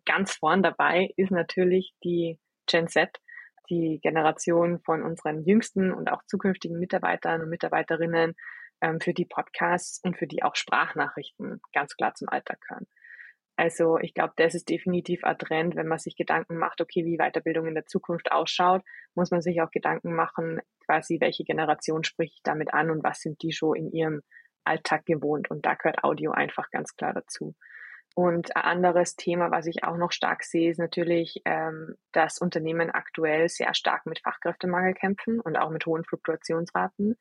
ganz 0.04 0.32
vorn 0.34 0.62
dabei 0.62 1.10
ist 1.16 1.30
natürlich 1.30 1.94
die 2.02 2.38
Gen 2.66 2.88
Z, 2.88 3.10
die 3.70 4.00
Generation 4.02 4.80
von 4.80 5.02
unseren 5.02 5.44
jüngsten 5.44 5.92
und 5.92 6.10
auch 6.10 6.22
zukünftigen 6.26 6.78
Mitarbeitern 6.78 7.42
und 7.42 7.48
Mitarbeiterinnen, 7.48 8.34
ähm, 8.80 9.00
für 9.00 9.14
die 9.14 9.24
Podcasts 9.24 10.00
und 10.02 10.18
für 10.18 10.26
die 10.26 10.42
auch 10.42 10.56
Sprachnachrichten 10.56 11.60
ganz 11.72 11.96
klar 11.96 12.14
zum 12.14 12.28
Alltag 12.28 12.60
gehören. 12.60 12.86
Also 13.56 13.98
ich 13.98 14.14
glaube, 14.14 14.32
das 14.36 14.54
ist 14.54 14.68
definitiv 14.68 15.22
ein 15.22 15.38
Trend, 15.38 15.76
wenn 15.76 15.86
man 15.86 15.98
sich 15.98 16.16
Gedanken 16.16 16.56
macht, 16.56 16.80
okay, 16.80 17.04
wie 17.04 17.18
Weiterbildung 17.18 17.66
in 17.66 17.74
der 17.74 17.86
Zukunft 17.86 18.32
ausschaut, 18.32 18.82
muss 19.14 19.30
man 19.30 19.42
sich 19.42 19.60
auch 19.62 19.70
Gedanken 19.70 20.14
machen, 20.14 20.60
quasi, 20.86 21.20
welche 21.20 21.44
Generation 21.44 22.02
spricht 22.02 22.40
damit 22.44 22.74
an 22.74 22.90
und 22.90 23.04
was 23.04 23.20
sind 23.20 23.42
die 23.42 23.52
schon 23.52 23.76
in 23.76 23.92
ihrem 23.92 24.22
Alltag 24.64 25.06
gewohnt. 25.06 25.50
Und 25.50 25.64
da 25.66 25.74
gehört 25.74 26.02
Audio 26.02 26.32
einfach 26.32 26.70
ganz 26.70 26.96
klar 26.96 27.12
dazu. 27.12 27.54
Und 28.16 28.56
ein 28.56 28.62
anderes 28.62 29.16
Thema, 29.16 29.50
was 29.50 29.66
ich 29.66 29.84
auch 29.84 29.96
noch 29.96 30.12
stark 30.12 30.44
sehe, 30.44 30.70
ist 30.70 30.78
natürlich, 30.78 31.40
ähm, 31.44 31.94
dass 32.12 32.38
Unternehmen 32.38 32.90
aktuell 32.90 33.48
sehr 33.48 33.74
stark 33.74 34.06
mit 34.06 34.20
Fachkräftemangel 34.20 34.94
kämpfen 34.94 35.40
und 35.40 35.56
auch 35.56 35.70
mit 35.70 35.86
hohen 35.86 36.04
Fluktuationsraten. 36.04 37.16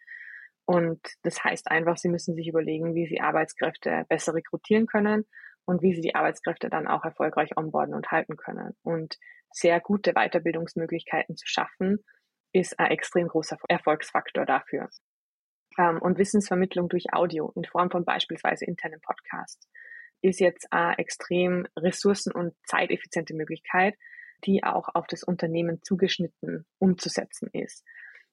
Und 0.66 1.00
das 1.24 1.44
heißt 1.44 1.70
einfach, 1.70 1.98
sie 1.98 2.10
müssen 2.10 2.36
sich 2.36 2.48
überlegen, 2.48 2.96
wie 2.96 3.08
sie 3.08 3.22
Arbeitskräfte 3.22 4.06
besser 4.08 4.34
rekrutieren 4.34 4.88
können 4.88 5.26
und 5.66 5.82
wie 5.82 5.94
sie 5.94 6.02
die 6.02 6.16
Arbeitskräfte 6.16 6.70
dann 6.70 6.88
auch 6.88 7.04
erfolgreich 7.04 7.56
onboarden 7.58 7.96
und 7.96 8.12
halten 8.12 8.38
können. 8.38 8.76
Und 8.84 9.18
sehr 9.52 9.80
gute 9.80 10.14
Weiterbildungsmöglichkeiten 10.14 11.36
zu 11.36 11.48
schaffen, 11.48 12.04
ist 12.54 12.80
ein 12.80 12.92
extrem 12.92 13.28
großer 13.28 13.58
Erfolgsfaktor 13.68 14.46
dafür. 14.46 14.90
Ähm, 15.78 16.00
und 16.02 16.18
Wissensvermittlung 16.18 16.90
durch 16.90 17.14
Audio 17.14 17.52
in 17.56 17.66
Form 17.66 17.90
von 17.90 18.06
beispielsweise 18.06 18.66
internen 18.66 19.02
Podcasts 19.02 19.68
ist 20.22 20.40
jetzt 20.40 20.72
eine 20.72 20.98
extrem 21.00 21.68
ressourcen- 21.78 22.32
und 22.32 22.54
zeiteffiziente 22.66 23.34
Möglichkeit, 23.36 23.96
die 24.46 24.64
auch 24.64 24.90
auf 24.94 25.06
das 25.08 25.24
Unternehmen 25.24 25.82
zugeschnitten 25.84 26.66
umzusetzen 26.80 27.50
ist. 27.52 27.84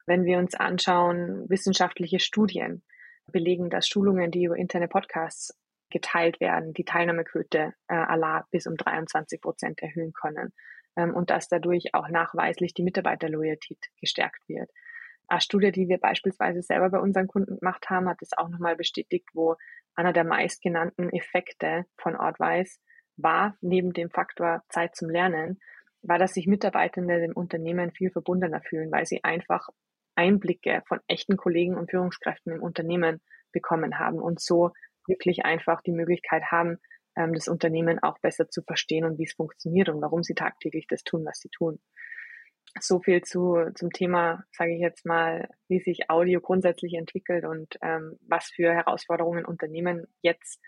Wenn 0.06 0.24
wir 0.24 0.38
uns 0.38 0.54
anschauen, 0.54 1.48
wissenschaftliche 1.48 2.20
Studien 2.20 2.82
belegen, 3.26 3.70
dass 3.70 3.88
Schulungen, 3.88 4.30
die 4.30 4.44
über 4.44 4.56
interne 4.56 4.88
Podcasts 4.88 5.56
geteilt 5.90 6.40
werden, 6.40 6.72
die 6.72 6.84
Teilnahmequote 6.84 7.74
äh, 7.88 7.94
aller 7.94 8.46
bis 8.50 8.66
um 8.66 8.76
23 8.76 9.40
Prozent 9.40 9.82
erhöhen 9.82 10.12
können 10.12 10.52
ähm, 10.96 11.14
und 11.14 11.30
dass 11.30 11.48
dadurch 11.48 11.94
auch 11.94 12.08
nachweislich 12.08 12.74
die 12.74 12.82
Mitarbeiterloyalität 12.82 13.78
gestärkt 14.00 14.48
wird. 14.48 14.70
Eine 15.28 15.40
Studie, 15.40 15.70
die 15.70 15.88
wir 15.88 15.98
beispielsweise 15.98 16.62
selber 16.62 16.90
bei 16.90 16.98
unseren 16.98 17.28
Kunden 17.28 17.58
gemacht 17.58 17.88
haben, 17.88 18.08
hat 18.08 18.20
es 18.20 18.36
auch 18.36 18.48
nochmal 18.48 18.76
bestätigt, 18.76 19.28
wo 19.32 19.56
einer 19.94 20.12
der 20.12 20.24
meistgenannten 20.24 21.08
Effekte 21.10 21.84
von 21.96 22.16
Ortwise 22.16 22.78
war, 23.16 23.56
neben 23.60 23.92
dem 23.92 24.10
Faktor 24.10 24.62
Zeit 24.68 24.96
zum 24.96 25.08
Lernen, 25.10 25.60
war, 26.02 26.18
dass 26.18 26.32
sich 26.32 26.46
Mitarbeitende 26.46 27.20
dem 27.20 27.32
Unternehmen 27.32 27.92
viel 27.92 28.10
verbundener 28.10 28.62
fühlen, 28.62 28.90
weil 28.90 29.06
sie 29.06 29.22
einfach 29.22 29.68
Einblicke 30.14 30.82
von 30.86 31.00
echten 31.06 31.36
Kollegen 31.36 31.76
und 31.76 31.90
Führungskräften 31.90 32.52
im 32.52 32.62
Unternehmen 32.62 33.20
bekommen 33.52 33.98
haben 33.98 34.18
und 34.18 34.40
so 34.40 34.72
wirklich 35.10 35.44
einfach 35.44 35.82
die 35.82 35.92
Möglichkeit 35.92 36.44
haben, 36.50 36.78
ähm, 37.16 37.34
das 37.34 37.48
Unternehmen 37.48 37.98
auch 37.98 38.18
besser 38.20 38.48
zu 38.48 38.62
verstehen 38.62 39.04
und 39.04 39.18
wie 39.18 39.24
es 39.24 39.34
funktioniert 39.34 39.90
und 39.90 40.00
warum 40.00 40.22
sie 40.22 40.34
tagtäglich 40.34 40.86
das 40.88 41.04
tun, 41.04 41.24
was 41.26 41.40
sie 41.40 41.50
tun. 41.50 41.78
So 42.80 43.00
viel 43.00 43.22
zu, 43.22 43.56
zum 43.74 43.90
Thema, 43.90 44.44
sage 44.52 44.74
ich 44.74 44.80
jetzt 44.80 45.04
mal, 45.04 45.48
wie 45.68 45.80
sich 45.80 46.08
Audio 46.08 46.40
grundsätzlich 46.40 46.94
entwickelt 46.94 47.44
und 47.44 47.76
ähm, 47.82 48.16
was 48.26 48.46
für 48.46 48.72
Herausforderungen 48.72 49.44
Unternehmen 49.44 50.06
jetzt 50.22 50.60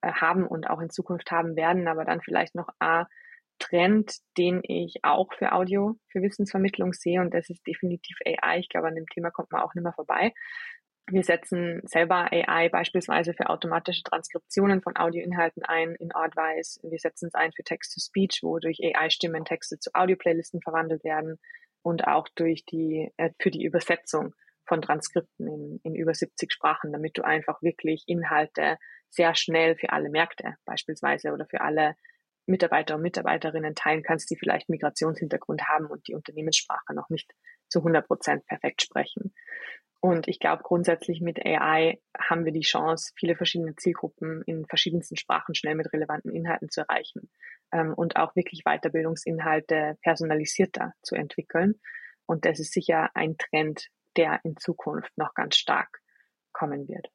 äh, 0.00 0.10
haben 0.10 0.46
und 0.46 0.68
auch 0.70 0.80
in 0.80 0.90
Zukunft 0.90 1.30
haben 1.30 1.54
werden, 1.54 1.86
aber 1.86 2.04
dann 2.04 2.22
vielleicht 2.22 2.54
noch 2.54 2.68
A, 2.80 3.06
Trend, 3.58 4.16
den 4.36 4.60
ich 4.64 4.96
auch 5.02 5.32
für 5.34 5.52
Audio, 5.52 5.96
für 6.08 6.22
Wissensvermittlung 6.22 6.92
sehe 6.92 7.20
und 7.20 7.32
das 7.32 7.50
ist 7.50 7.64
definitiv 7.66 8.16
AI. 8.26 8.58
Ich 8.58 8.68
glaube, 8.68 8.88
an 8.88 8.94
dem 8.96 9.06
Thema 9.06 9.30
kommt 9.30 9.52
man 9.52 9.62
auch 9.62 9.74
nicht 9.74 9.84
mehr 9.84 9.92
vorbei. 9.92 10.32
Wir 11.06 11.22
setzen 11.22 11.82
selber 11.84 12.32
AI 12.32 12.70
beispielsweise 12.70 13.34
für 13.34 13.50
automatische 13.50 14.02
Transkriptionen 14.04 14.80
von 14.80 14.96
Audioinhalten 14.96 15.62
ein 15.62 15.94
in 15.96 16.12
Artwise. 16.12 16.80
Wir 16.82 16.98
setzen 16.98 17.26
es 17.26 17.34
ein 17.34 17.52
für 17.52 17.62
Text-to-Speech, 17.62 18.40
wo 18.42 18.58
durch 18.58 18.78
AI-Stimmen 18.80 19.44
Texte 19.44 19.78
zu 19.78 19.90
Audio-Playlisten 19.92 20.62
verwandelt 20.62 21.04
werden 21.04 21.38
und 21.82 22.06
auch 22.06 22.26
durch 22.34 22.64
die, 22.64 23.12
äh, 23.18 23.30
für 23.38 23.50
die 23.50 23.64
Übersetzung 23.64 24.34
von 24.66 24.80
Transkripten 24.80 25.46
in, 25.46 25.80
in 25.82 25.94
über 25.94 26.14
70 26.14 26.50
Sprachen, 26.50 26.90
damit 26.90 27.18
du 27.18 27.22
einfach 27.22 27.60
wirklich 27.60 28.04
Inhalte 28.06 28.78
sehr 29.10 29.34
schnell 29.34 29.76
für 29.76 29.90
alle 29.90 30.08
Märkte 30.08 30.54
beispielsweise 30.64 31.32
oder 31.32 31.46
für 31.46 31.60
alle 31.60 31.96
Mitarbeiter 32.46 32.96
und 32.96 33.02
Mitarbeiterinnen 33.02 33.74
teilen 33.74 34.02
kannst, 34.02 34.30
die 34.30 34.36
vielleicht 34.36 34.70
Migrationshintergrund 34.70 35.68
haben 35.68 35.86
und 35.86 36.08
die 36.08 36.14
Unternehmenssprache 36.14 36.94
noch 36.94 37.10
nicht 37.10 37.30
zu 37.74 37.80
100 37.80 38.06
Prozent 38.06 38.46
perfekt 38.46 38.82
sprechen. 38.82 39.34
Und 40.00 40.28
ich 40.28 40.38
glaube, 40.38 40.62
grundsätzlich 40.62 41.20
mit 41.20 41.44
AI 41.44 41.98
haben 42.16 42.44
wir 42.44 42.52
die 42.52 42.60
Chance, 42.60 43.12
viele 43.16 43.34
verschiedene 43.34 43.74
Zielgruppen 43.74 44.42
in 44.46 44.64
verschiedensten 44.66 45.16
Sprachen 45.16 45.56
schnell 45.56 45.74
mit 45.74 45.92
relevanten 45.92 46.32
Inhalten 46.32 46.68
zu 46.70 46.82
erreichen 46.82 47.30
ähm, 47.72 47.94
und 47.94 48.16
auch 48.16 48.36
wirklich 48.36 48.62
Weiterbildungsinhalte 48.64 49.96
personalisierter 50.02 50.92
zu 51.02 51.16
entwickeln. 51.16 51.80
Und 52.26 52.44
das 52.44 52.60
ist 52.60 52.72
sicher 52.72 53.10
ein 53.14 53.36
Trend, 53.38 53.88
der 54.16 54.40
in 54.44 54.56
Zukunft 54.56 55.10
noch 55.16 55.34
ganz 55.34 55.56
stark 55.56 56.00
kommen 56.52 56.86
wird. 56.86 57.08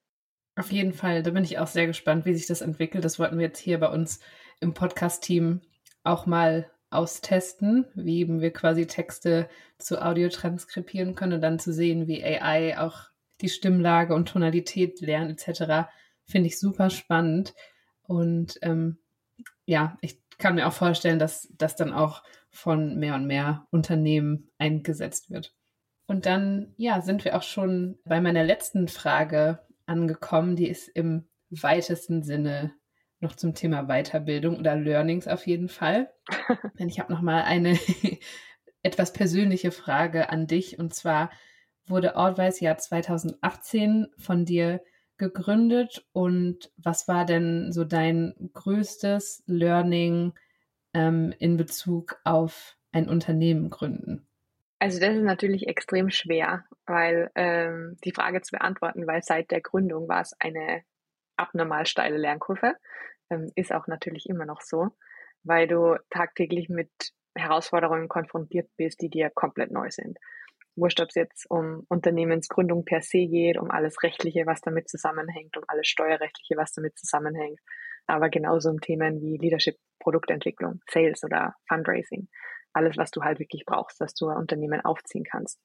Auf 0.57 0.71
jeden 0.71 0.93
Fall, 0.93 1.23
da 1.23 1.31
bin 1.31 1.45
ich 1.45 1.57
auch 1.57 1.67
sehr 1.67 1.87
gespannt, 1.87 2.25
wie 2.25 2.33
sich 2.33 2.47
das 2.47 2.59
entwickelt. 2.59 3.05
Das 3.05 3.17
wollten 3.17 3.37
wir 3.37 3.45
jetzt 3.45 3.59
hier 3.59 3.79
bei 3.79 3.87
uns 3.87 4.19
im 4.59 4.73
Podcast-Team 4.73 5.61
auch 6.03 6.25
mal 6.25 6.69
austesten, 6.91 7.85
wie 7.93 8.19
eben 8.19 8.41
wir 8.41 8.51
quasi 8.51 8.87
Texte 8.87 9.47
zu 9.77 10.01
Audio 10.03 10.29
transkribieren 10.29 11.15
können 11.15 11.33
und 11.33 11.41
dann 11.41 11.59
zu 11.59 11.71
sehen, 11.71 12.07
wie 12.07 12.23
AI 12.23 12.79
auch 12.79 13.09
die 13.41 13.49
Stimmlage 13.49 14.13
und 14.13 14.27
Tonalität 14.27 14.99
lernt 15.01 15.31
etc. 15.31 15.89
Finde 16.25 16.47
ich 16.47 16.59
super 16.59 16.89
spannend. 16.89 17.53
Und 18.03 18.57
ähm, 18.61 18.97
ja, 19.65 19.97
ich 20.01 20.19
kann 20.37 20.55
mir 20.55 20.67
auch 20.67 20.73
vorstellen, 20.73 21.19
dass 21.19 21.47
das 21.57 21.75
dann 21.75 21.93
auch 21.93 22.23
von 22.49 22.97
mehr 22.97 23.15
und 23.15 23.27
mehr 23.27 23.67
Unternehmen 23.69 24.49
eingesetzt 24.57 25.29
wird. 25.29 25.53
Und 26.07 26.25
dann, 26.25 26.73
ja, 26.77 27.01
sind 27.01 27.23
wir 27.23 27.37
auch 27.37 27.43
schon 27.43 27.99
bei 28.03 28.19
meiner 28.19 28.43
letzten 28.43 28.87
Frage 28.87 29.59
angekommen. 29.85 30.55
Die 30.55 30.67
ist 30.67 30.87
im 30.87 31.27
weitesten 31.51 32.23
Sinne 32.23 32.73
noch 33.19 33.35
zum 33.35 33.53
Thema 33.53 33.83
Weiterbildung 33.83 34.57
oder 34.57 34.75
Learnings 34.75 35.27
auf 35.27 35.45
jeden 35.47 35.69
Fall. 35.69 36.11
Denn 36.79 36.89
ich 36.89 36.99
habe 36.99 37.11
noch 37.11 37.21
mal 37.21 37.43
eine 37.43 37.77
etwas 38.83 39.13
persönliche 39.13 39.71
Frage 39.71 40.29
an 40.29 40.47
dich 40.47 40.79
und 40.79 40.93
zwar 40.93 41.29
wurde 41.85 42.15
Ordwise 42.15 42.63
ja 42.63 42.77
2018 42.77 44.07
von 44.17 44.45
dir 44.45 44.81
gegründet 45.17 46.05
und 46.13 46.71
was 46.77 47.07
war 47.07 47.25
denn 47.25 47.71
so 47.71 47.83
dein 47.83 48.33
größtes 48.53 49.43
Learning 49.47 50.33
ähm, 50.93 51.33
in 51.39 51.57
Bezug 51.57 52.19
auf 52.23 52.77
ein 52.91 53.09
Unternehmen 53.09 53.69
gründen? 53.69 54.27
Also 54.79 54.99
das 54.99 55.15
ist 55.15 55.23
natürlich 55.23 55.67
extrem 55.67 56.09
schwer, 56.09 56.63
weil 56.85 57.29
ähm, 57.35 57.97
die 58.05 58.13
Frage 58.13 58.41
zu 58.41 58.51
beantworten, 58.51 59.05
weil 59.07 59.21
seit 59.23 59.51
der 59.51 59.59
Gründung 59.59 60.07
war 60.07 60.21
es 60.21 60.33
eine 60.39 60.83
abnormal 61.39 61.85
steile 61.85 62.17
Lernkurve, 62.17 62.75
ähm, 63.29 63.51
ist 63.55 63.73
auch 63.73 63.87
natürlich 63.87 64.27
immer 64.27 64.45
noch 64.45 64.61
so, 64.61 64.89
weil 65.43 65.67
du 65.67 65.97
tagtäglich 66.09 66.69
mit 66.69 66.91
Herausforderungen 67.35 68.07
konfrontiert 68.07 68.69
bist, 68.77 69.01
die 69.01 69.09
dir 69.09 69.29
komplett 69.29 69.71
neu 69.71 69.89
sind. 69.89 70.17
Wurscht, 70.75 71.01
ob 71.01 71.09
es 71.09 71.15
jetzt 71.15 71.45
um 71.49 71.85
Unternehmensgründung 71.89 72.85
per 72.85 73.01
se 73.01 73.27
geht, 73.27 73.57
um 73.57 73.69
alles 73.71 74.01
Rechtliche, 74.03 74.45
was 74.45 74.61
damit 74.61 74.89
zusammenhängt, 74.89 75.57
um 75.57 75.63
alles 75.67 75.87
Steuerrechtliche, 75.87 76.55
was 76.57 76.71
damit 76.73 76.97
zusammenhängt, 76.97 77.59
aber 78.07 78.29
genauso 78.29 78.69
um 78.69 78.79
Themen 78.79 79.21
wie 79.21 79.37
Leadership, 79.37 79.75
Produktentwicklung, 79.99 80.79
Sales 80.89 81.23
oder 81.23 81.55
Fundraising 81.67 82.27
alles, 82.73 82.97
was 82.97 83.11
du 83.11 83.21
halt 83.21 83.39
wirklich 83.39 83.65
brauchst, 83.65 83.99
dass 84.01 84.13
du 84.13 84.27
ein 84.27 84.37
Unternehmen 84.37 84.81
aufziehen 84.81 85.23
kannst. 85.23 85.59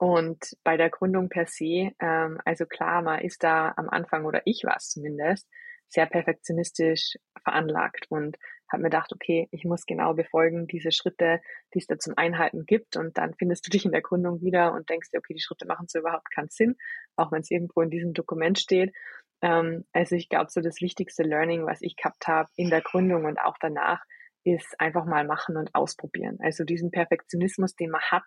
Und 0.00 0.56
bei 0.64 0.78
der 0.78 0.88
Gründung 0.88 1.28
per 1.28 1.44
se, 1.46 1.92
ähm, 2.00 2.40
also 2.46 2.64
klar, 2.64 3.02
man 3.02 3.20
ist 3.20 3.42
da 3.44 3.74
am 3.76 3.90
Anfang, 3.90 4.24
oder 4.24 4.40
ich 4.46 4.62
war 4.64 4.76
es 4.78 4.88
zumindest, 4.88 5.46
sehr 5.88 6.06
perfektionistisch 6.06 7.18
veranlagt 7.44 8.06
und 8.08 8.38
habe 8.72 8.82
mir 8.82 8.88
gedacht, 8.88 9.12
okay, 9.12 9.46
ich 9.50 9.66
muss 9.66 9.84
genau 9.84 10.14
befolgen 10.14 10.66
diese 10.66 10.90
Schritte, 10.90 11.42
die 11.74 11.80
es 11.80 11.86
da 11.86 11.98
zum 11.98 12.14
Einhalten 12.16 12.64
gibt 12.64 12.96
und 12.96 13.18
dann 13.18 13.34
findest 13.34 13.66
du 13.66 13.70
dich 13.70 13.84
in 13.84 13.92
der 13.92 14.00
Gründung 14.00 14.40
wieder 14.40 14.72
und 14.72 14.88
denkst 14.88 15.10
dir, 15.10 15.18
okay, 15.18 15.34
die 15.34 15.42
Schritte 15.42 15.66
machen 15.66 15.84
so 15.86 15.98
überhaupt 15.98 16.30
keinen 16.34 16.48
Sinn, 16.48 16.76
auch 17.16 17.30
wenn 17.30 17.42
es 17.42 17.50
irgendwo 17.50 17.82
in 17.82 17.90
diesem 17.90 18.14
Dokument 18.14 18.58
steht. 18.58 18.94
Ähm, 19.42 19.84
also 19.92 20.16
ich 20.16 20.30
glaube, 20.30 20.50
so 20.50 20.62
das 20.62 20.80
wichtigste 20.80 21.24
Learning, 21.24 21.66
was 21.66 21.82
ich 21.82 21.96
gehabt 21.96 22.26
habe 22.26 22.48
in 22.56 22.70
der 22.70 22.80
Gründung 22.80 23.26
und 23.26 23.38
auch 23.38 23.58
danach, 23.60 24.02
ist 24.44 24.80
einfach 24.80 25.04
mal 25.04 25.26
machen 25.26 25.58
und 25.58 25.74
ausprobieren. 25.74 26.38
Also 26.40 26.64
diesen 26.64 26.90
Perfektionismus, 26.90 27.74
den 27.74 27.90
man 27.90 28.00
hat, 28.00 28.22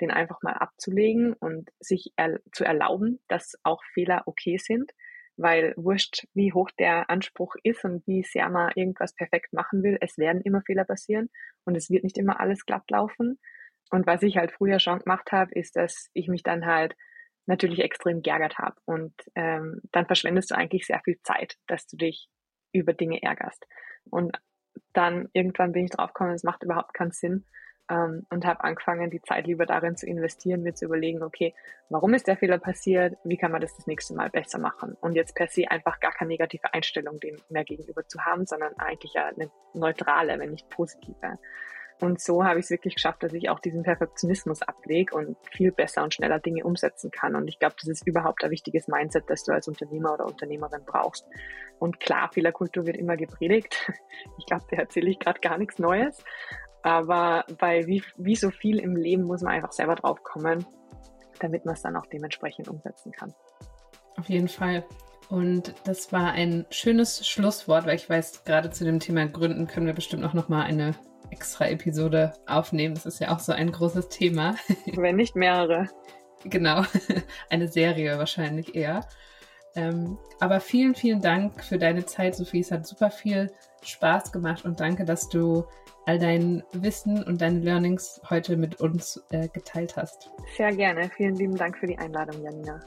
den 0.00 0.10
einfach 0.10 0.42
mal 0.42 0.54
abzulegen 0.54 1.32
und 1.34 1.70
sich 1.80 2.12
er 2.16 2.38
zu 2.52 2.64
erlauben, 2.64 3.20
dass 3.28 3.54
auch 3.62 3.82
Fehler 3.94 4.22
okay 4.26 4.58
sind, 4.58 4.92
weil 5.36 5.74
wurscht, 5.76 6.26
wie 6.34 6.52
hoch 6.52 6.70
der 6.78 7.10
Anspruch 7.10 7.54
ist 7.62 7.84
und 7.84 8.06
wie 8.06 8.22
sehr 8.22 8.48
man 8.48 8.72
irgendwas 8.74 9.14
perfekt 9.14 9.52
machen 9.52 9.82
will, 9.82 9.98
es 10.00 10.18
werden 10.18 10.40
immer 10.42 10.62
Fehler 10.62 10.84
passieren 10.84 11.30
und 11.64 11.76
es 11.76 11.90
wird 11.90 12.04
nicht 12.04 12.18
immer 12.18 12.40
alles 12.40 12.64
glatt 12.64 12.90
laufen. 12.90 13.38
Und 13.90 14.06
was 14.06 14.22
ich 14.22 14.36
halt 14.36 14.52
früher 14.52 14.80
schon 14.80 14.98
gemacht 15.00 15.30
habe, 15.32 15.52
ist, 15.54 15.76
dass 15.76 16.10
ich 16.12 16.28
mich 16.28 16.42
dann 16.42 16.66
halt 16.66 16.94
natürlich 17.46 17.80
extrem 17.80 18.22
geärgert 18.22 18.58
habe 18.58 18.76
und 18.86 19.14
ähm, 19.36 19.80
dann 19.92 20.06
verschwendest 20.06 20.50
du 20.50 20.56
eigentlich 20.56 20.86
sehr 20.86 21.00
viel 21.04 21.20
Zeit, 21.22 21.56
dass 21.68 21.86
du 21.86 21.96
dich 21.96 22.28
über 22.72 22.92
Dinge 22.92 23.22
ärgerst. 23.22 23.64
Und 24.10 24.36
dann 24.92 25.28
irgendwann 25.32 25.72
bin 25.72 25.84
ich 25.84 25.90
drauf 25.90 26.12
gekommen, 26.12 26.34
es 26.34 26.42
macht 26.42 26.64
überhaupt 26.64 26.92
keinen 26.94 27.12
Sinn 27.12 27.46
ähm, 27.90 28.26
und 28.30 28.44
habe 28.44 28.64
angefangen, 28.64 29.10
die 29.10 29.22
Zeit 29.22 29.46
lieber 29.46 29.66
darin 29.66 29.96
zu 29.96 30.06
investieren, 30.06 30.62
mir 30.62 30.74
zu 30.74 30.86
überlegen, 30.86 31.22
okay, 31.22 31.54
warum 31.88 32.14
ist 32.14 32.26
der 32.26 32.36
Fehler 32.36 32.58
passiert, 32.58 33.16
wie 33.24 33.36
kann 33.36 33.52
man 33.52 33.60
das 33.60 33.76
das 33.76 33.86
nächste 33.86 34.14
Mal 34.14 34.30
besser 34.30 34.58
machen 34.58 34.96
und 35.00 35.14
jetzt 35.14 35.34
per 35.34 35.48
se 35.48 35.70
einfach 35.70 36.00
gar 36.00 36.12
keine 36.12 36.28
negative 36.28 36.72
Einstellung 36.72 37.20
dem 37.20 37.36
mehr 37.48 37.64
gegenüber 37.64 38.06
zu 38.06 38.24
haben, 38.24 38.46
sondern 38.46 38.74
eigentlich 38.78 39.16
eine 39.16 39.50
neutrale, 39.74 40.38
wenn 40.38 40.50
nicht 40.50 40.68
positive. 40.70 41.38
Und 42.00 42.20
so 42.20 42.44
habe 42.44 42.58
ich 42.58 42.66
es 42.66 42.70
wirklich 42.70 42.94
geschafft, 42.94 43.22
dass 43.22 43.32
ich 43.32 43.48
auch 43.48 43.58
diesen 43.58 43.82
Perfektionismus 43.82 44.62
ablege 44.62 45.14
und 45.14 45.36
viel 45.50 45.72
besser 45.72 46.02
und 46.02 46.12
schneller 46.12 46.38
Dinge 46.38 46.64
umsetzen 46.64 47.10
kann. 47.10 47.34
Und 47.34 47.48
ich 47.48 47.58
glaube, 47.58 47.74
das 47.78 47.88
ist 47.88 48.06
überhaupt 48.06 48.44
ein 48.44 48.50
wichtiges 48.50 48.86
Mindset, 48.86 49.24
das 49.28 49.44
du 49.44 49.52
als 49.52 49.66
Unternehmer 49.66 50.12
oder 50.12 50.26
Unternehmerin 50.26 50.82
brauchst. 50.84 51.26
Und 51.78 51.98
klar, 52.00 52.30
Fehlerkultur 52.32 52.86
wird 52.86 52.96
immer 52.96 53.16
gepredigt. 53.16 53.90
Ich 54.38 54.46
glaube, 54.46 54.64
da 54.70 54.78
erzähle 54.78 55.10
ich 55.10 55.18
gerade 55.18 55.40
gar 55.40 55.58
nichts 55.58 55.78
Neues. 55.78 56.22
Aber 56.82 57.44
bei 57.58 57.86
wie, 57.86 58.02
wie 58.16 58.36
so 58.36 58.50
viel 58.50 58.78
im 58.78 58.96
Leben 58.96 59.24
muss 59.24 59.42
man 59.42 59.54
einfach 59.54 59.72
selber 59.72 59.94
drauf 59.94 60.22
kommen, 60.22 60.64
damit 61.40 61.64
man 61.64 61.74
es 61.74 61.82
dann 61.82 61.96
auch 61.96 62.06
dementsprechend 62.06 62.68
umsetzen 62.68 63.12
kann. 63.12 63.34
Auf 64.16 64.28
jeden 64.28 64.48
Fall. 64.48 64.84
Und 65.28 65.74
das 65.84 66.12
war 66.12 66.32
ein 66.32 66.66
schönes 66.70 67.26
Schlusswort, 67.26 67.86
weil 67.86 67.96
ich 67.96 68.08
weiß, 68.08 68.44
gerade 68.44 68.70
zu 68.70 68.84
dem 68.84 69.00
Thema 69.00 69.26
Gründen 69.26 69.66
können 69.66 69.86
wir 69.86 69.94
bestimmt 69.94 70.24
auch 70.24 70.34
noch 70.34 70.48
mal 70.48 70.62
eine 70.62 70.94
extra 71.30 71.68
Episode 71.68 72.32
aufnehmen. 72.46 72.94
Das 72.94 73.06
ist 73.06 73.20
ja 73.20 73.34
auch 73.34 73.38
so 73.38 73.52
ein 73.52 73.72
großes 73.72 74.08
Thema. 74.08 74.56
Wenn 74.94 75.16
nicht 75.16 75.36
mehrere. 75.36 75.88
Genau, 76.44 76.82
eine 77.50 77.68
Serie 77.68 78.18
wahrscheinlich 78.18 78.74
eher. 78.74 79.06
Ähm, 79.74 80.18
aber 80.40 80.60
vielen, 80.60 80.94
vielen 80.94 81.20
Dank 81.20 81.62
für 81.62 81.78
deine 81.78 82.06
Zeit, 82.06 82.34
Sophie. 82.34 82.60
Es 82.60 82.70
hat 82.70 82.86
super 82.86 83.10
viel 83.10 83.52
Spaß 83.82 84.32
gemacht 84.32 84.64
und 84.64 84.80
danke, 84.80 85.04
dass 85.04 85.28
du 85.28 85.66
all 86.06 86.18
dein 86.18 86.62
Wissen 86.72 87.22
und 87.22 87.40
deine 87.40 87.60
Learnings 87.60 88.20
heute 88.30 88.56
mit 88.56 88.80
uns 88.80 89.22
äh, 89.30 89.48
geteilt 89.48 89.96
hast. 89.96 90.30
Sehr 90.56 90.74
gerne. 90.74 91.10
Vielen 91.16 91.34
lieben 91.34 91.56
Dank 91.56 91.76
für 91.78 91.86
die 91.86 91.98
Einladung, 91.98 92.42
Janina. 92.42 92.80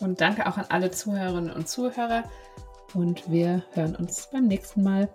Und 0.00 0.20
danke 0.20 0.46
auch 0.46 0.58
an 0.58 0.66
alle 0.68 0.90
Zuhörerinnen 0.90 1.50
und 1.50 1.68
Zuhörer. 1.68 2.24
Und 2.94 3.30
wir 3.30 3.64
hören 3.72 3.96
uns 3.96 4.28
beim 4.30 4.46
nächsten 4.46 4.82
Mal. 4.82 5.08